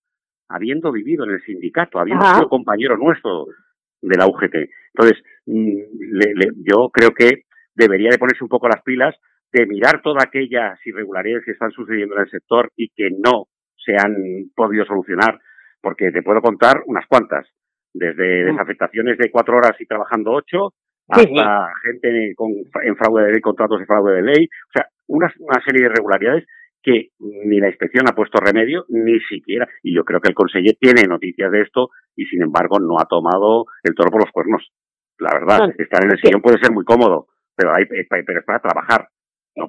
habiendo 0.49 0.93
vivido 0.93 1.25
en 1.25 1.33
el 1.33 1.43
sindicato, 1.43 1.99
habiendo 1.99 2.27
sido 2.27 2.49
compañero 2.49 2.97
nuestro 2.97 3.47
de 4.03 4.17
la 4.17 4.27
UGT. 4.27 4.55
Entonces, 4.95 5.23
mm, 5.47 5.79
yo 6.69 6.91
creo 6.93 7.11
que 7.13 7.45
debería 7.75 8.11
de 8.11 8.19
ponerse 8.19 8.45
un 8.45 8.51
poco 8.51 8.69
las 8.69 8.83
pilas 8.83 9.17
de 9.53 9.67
mirar 9.67 10.03
todas 10.03 10.25
aquellas 10.25 10.79
irregularidades 10.85 11.45
que 11.45 11.53
están 11.53 11.71
sucediendo 11.71 12.17
en 12.17 12.23
el 12.23 12.31
sector 12.31 12.73
y 12.77 12.89
que 12.89 13.11
no 13.11 13.47
se 13.77 13.97
han 13.97 14.17
podido 14.55 14.85
solucionar, 14.85 15.41
porque 15.81 16.11
te 16.11 16.23
puedo 16.23 16.41
contar 16.41 16.83
unas 16.87 17.07
cuantas, 17.07 17.47
desde 17.93 18.45
mm. 18.45 18.53
desafectaciones 18.53 19.19
de 19.19 19.31
cuatro 19.31 19.57
horas 19.57 19.73
y 19.79 19.87
trabajando 19.87 20.33
ocho, 20.33 20.75
hasta 21.09 21.73
gente 21.83 22.33
con, 22.35 22.53
en 22.83 22.97
fraude 22.97 23.25
de 23.25 23.33
ley, 23.33 23.41
contratos 23.41 23.79
de 23.79 23.87
fraude 23.87 24.17
de 24.17 24.23
ley, 24.23 24.45
o 24.47 24.73
sea, 24.73 24.89
una, 25.07 25.31
una 25.39 25.63
serie 25.63 25.83
de 25.83 25.93
irregularidades 25.93 26.47
que 26.85 27.09
ni 27.19 27.61
la 27.61 27.69
inspección 27.69 28.07
ha 28.09 28.15
puesto 28.15 28.39
remedio, 28.39 28.85
ni 28.89 29.19
siquiera. 29.21 29.67
Y 29.83 29.95
yo 29.95 30.05
creo 30.05 30.21
que 30.21 30.29
el 30.29 30.35
conseller 30.35 30.77
tiene 30.79 31.05
noticias 31.09 31.51
de 31.51 31.63
esto 31.63 31.89
y, 32.15 32.27
sin 32.27 32.43
embargo, 32.43 32.79
no 32.79 32.99
ha 33.01 33.07
tomado 33.07 33.65
el 33.83 33.95
toro 33.95 34.11
por 34.11 34.21
los 34.21 34.31
cuernos. 34.31 34.71
La 35.19 35.33
verdad, 35.33 35.71
estar 35.79 36.05
en 36.05 36.11
el 36.11 36.21
sillón 36.21 36.43
puede 36.43 36.59
ser 36.59 36.73
muy 36.73 36.85
cómodo, 36.85 37.29
pero, 37.57 37.75
hay, 37.75 37.87
pero 37.87 38.39
es 38.39 38.45
para 38.45 38.61
trabajar. 38.61 39.09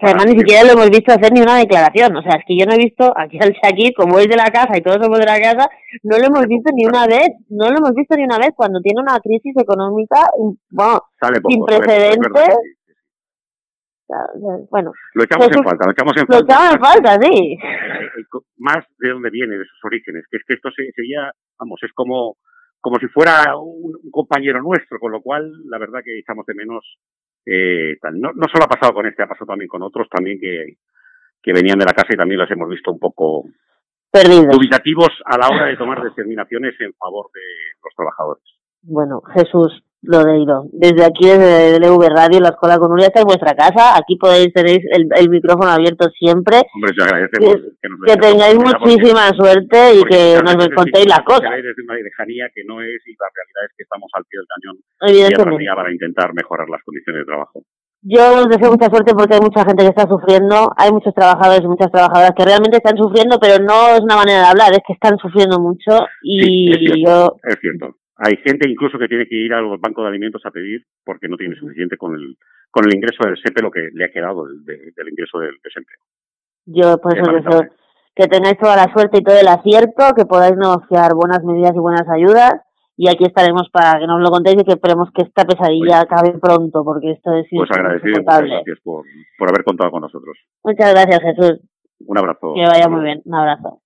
Además 0.01 0.25
ni 0.25 0.39
siquiera 0.39 0.63
lo 0.63 0.74
hemos 0.74 0.89
visto 0.89 1.12
hacer 1.13 1.32
ni 1.32 1.42
una 1.42 1.58
declaración. 1.58 2.15
O 2.15 2.22
sea, 2.22 2.38
es 2.39 2.46
que 2.48 2.58
yo 2.58 2.65
no 2.65 2.74
he 2.74 2.77
visto 2.77 3.13
aquí 3.15 3.38
al 3.42 3.54
Shakir, 3.54 3.94
como 3.94 4.20
es 4.20 4.27
de 4.27 4.36
la 4.36 4.51
casa 4.51 4.77
y 4.77 4.82
todos 4.82 4.98
somos 5.01 5.20
de 5.20 5.25
la 5.25 5.39
casa, 5.39 5.70
no 6.04 6.18
lo 6.18 6.25
hemos 6.25 6.46
visto 6.48 6.72
ni 6.74 6.86
una 6.86 7.08
vez. 7.08 7.30
No 7.50 7.70
lo 7.70 7.77
hemos 7.77 7.94
visto 7.94 8.15
ni 8.15 8.24
una 8.24 8.38
vez 8.38 8.50
cuando 8.56 8.80
tiene 8.82 9.01
una 9.01 9.20
crisis 9.20 9.54
económica, 9.58 10.27
bueno, 10.70 11.01
sin 11.22 11.65
precedentes 11.65 12.56
bueno, 14.70 14.92
lo 15.13 15.24
echamos 15.24 15.48
en 15.48 15.63
falta, 15.63 15.86
lo 15.86 15.92
echamos 15.92 16.13
en 16.18 16.27
falta. 16.27 17.18
sí. 17.22 17.54
Eh, 17.54 17.58
eh, 17.58 18.39
más 18.58 18.86
de 19.00 19.10
dónde 19.10 19.30
viene, 19.30 19.58
de 19.58 19.65
sus 19.65 19.84
orígenes, 19.84 20.25
que 20.30 20.38
es 20.38 20.44
que 20.48 20.54
esto 20.54 20.70
sería, 20.72 21.32
vamos, 21.60 21.80
es 21.84 21.92
como, 21.94 22.38
como 22.86 23.00
si 23.00 23.08
fuera 23.08 23.58
un, 23.58 23.94
compañero 24.12 24.62
nuestro, 24.62 25.00
con 25.00 25.12
lo 25.12 25.20
cual, 25.20 25.51
la 25.65 25.80
verdad 25.80 26.01
que 26.06 26.20
echamos 26.20 26.46
de 26.46 26.54
menos, 26.54 26.86
eh, 27.44 27.98
no, 28.13 28.32
no 28.32 28.48
solo 28.48 28.65
ha 28.65 28.68
pasado 28.68 28.94
con 28.94 29.08
este, 29.08 29.24
ha 29.24 29.27
pasado 29.27 29.48
también 29.48 29.68
con 29.68 29.82
otros 29.82 30.08
también 30.08 30.39
que, 30.39 30.77
que 31.42 31.51
venían 31.51 31.80
de 31.80 31.86
la 31.86 31.94
casa 31.94 32.13
y 32.13 32.15
también 32.15 32.39
los 32.39 32.51
hemos 32.51 32.70
visto 32.70 32.92
un 32.92 33.00
poco 33.00 33.46
perdidos. 34.12 34.56
dubitativos 34.56 35.10
a 35.25 35.36
la 35.36 35.48
hora 35.48 35.65
de 35.65 35.77
tomar 35.77 36.00
determinaciones 36.04 36.80
en 36.80 36.94
favor 36.94 37.32
de 37.34 37.42
los 37.84 37.96
trabajadores. 37.96 38.44
Bueno, 38.84 39.20
Jesús, 39.34 39.84
lo 40.07 40.24
de 40.24 40.39
Iro. 40.39 40.63
Desde 40.71 41.05
aquí, 41.05 41.27
desde 41.27 41.77
el 41.77 41.83
V 41.83 42.09
Radio, 42.09 42.39
la 42.39 42.50
Escuela 42.50 42.77
con 42.77 42.97
esta 43.00 43.19
es 43.19 43.25
vuestra 43.25 43.53
casa. 43.53 43.98
Aquí 43.98 44.15
podéis 44.18 44.53
tener 44.53 44.79
el, 44.91 45.29
micrófono 45.29 45.72
abierto 45.72 46.09
siempre. 46.09 46.61
Hombre, 46.74 46.91
te 46.96 47.03
agradecemos. 47.03 47.55
Que, 47.81 48.13
que, 48.13 48.18
tengáis 48.18 48.55
muchísima 48.55 49.29
suerte 49.35 49.77
y 50.00 50.03
que 50.03 50.39
nos 50.44 50.70
contéis 50.75 51.07
las 51.07 51.22
cosas. 51.22 51.51
Es 51.57 51.75
una 51.83 51.96
lejanía 51.96 52.48
que 52.53 52.63
no 52.65 52.81
es, 52.81 53.01
y 53.05 53.13
la 53.20 53.29
realidad 53.33 53.63
es 53.65 53.74
que 53.77 53.83
estamos 53.83 54.09
al 54.13 54.24
pie 54.25 54.39
del 54.39 54.48
cañón 54.48 54.75
Evidentemente. 55.01 55.75
para 55.75 55.91
intentar 55.91 56.33
mejorar 56.33 56.70
las 56.70 56.83
condiciones 56.83 57.22
de 57.22 57.25
trabajo. 57.25 57.63
Yo 58.07 58.22
os 58.37 58.50
deseo 58.50 58.72
mucha 58.72 58.89
suerte 58.89 59.15
porque 59.15 59.33
hay 59.33 59.41
mucha 59.41 59.65
gente 59.65 59.81
que 59.81 59.89
está 59.89 60.07
sufriendo, 60.07 60.72
hay 60.77 60.91
muchos 60.91 61.13
trabajadores 61.15 61.63
y 61.63 61.68
muchas 61.68 61.91
trabajadoras 61.91 62.33
que 62.37 62.46
realmente 62.46 62.77
están 62.77 62.98
sufriendo, 62.98 63.39
pero 63.41 63.57
no 63.63 63.96
es 63.96 64.01
una 64.01 64.15
manera 64.18 64.41
de 64.41 64.46
hablar, 64.46 64.72
es 64.74 64.85
que 64.85 64.94
están 64.94 65.18
sufriendo 65.18 65.59
mucho 65.59 66.05
y 66.22 67.03
yo... 67.03 67.35
Es 67.41 67.57
cierto 67.59 67.98
hay 68.18 68.38
gente 68.38 68.70
incluso 68.70 68.98
que 68.98 69.08
tiene 69.08 69.28
que 69.28 69.36
ir 69.36 69.54
al 69.54 69.78
banco 69.78 70.01
de 70.01 70.10
alimentos 70.10 70.42
a 70.46 70.51
pedir 70.51 70.86
porque 71.04 71.28
no 71.28 71.38
tiene 71.38 71.56
suficiente 71.56 71.98
con 71.98 72.16
el, 72.16 72.38
con 72.72 72.86
el 72.86 72.96
ingreso 72.96 73.25
del 73.25 73.38
SEPE, 73.38 73.62
lo 73.62 73.72
que 73.72 73.90
le 73.94 74.06
ha 74.06 74.12
quedado 74.12 74.48
del, 74.48 74.64
del 74.66 75.10
ingreso 75.10 75.40
del 75.40 75.56
desempleo. 75.64 76.00
Yo, 76.66 76.98
pues 77.01 77.16
eso, 77.16 77.64
que 78.16 78.28
tengáis 78.28 78.58
toda 78.58 78.75
la 78.75 78.92
suerte 78.94 79.20
y 79.20 79.24
todo 79.24 79.38
el 79.38 79.48
acierto, 79.48 80.16
que 80.16 80.25
podáis 80.25 80.56
negociar 80.56 81.14
buenas 81.14 81.44
medidas 81.44 81.74
y 81.75 81.80
buenas 81.80 82.08
ayudas. 82.10 82.54
Y 82.98 83.10
aquí 83.10 83.25
estaremos 83.25 83.70
para 83.72 84.00
que 84.00 84.08
nos 84.08 84.22
lo 84.22 84.30
contéis 84.30 84.56
y 84.62 84.64
que 84.64 84.72
esperemos 84.72 85.10
que 85.14 85.24
esta 85.24 85.44
pesadilla 85.44 86.00
acabe 86.00 86.40
pronto, 86.40 86.84
porque 86.86 87.12
esto 87.12 87.34
es 87.34 87.46
Pues 87.51 87.70
agradecido, 87.70 88.22
muchas 88.22 88.42
gracias 88.42 88.80
por, 88.82 89.04
por 89.38 89.50
haber 89.50 89.66
contado 89.66 89.92
con 89.92 90.01
nosotros. 90.01 90.38
Muchas 90.64 90.94
gracias, 90.94 91.20
Jesús. 91.22 91.60
Un 92.08 92.18
abrazo. 92.18 92.54
Que 92.56 92.66
vaya 92.66 92.88
muy 92.88 93.04
bien, 93.04 93.22
un 93.25 93.36
abrazo. 93.36 93.82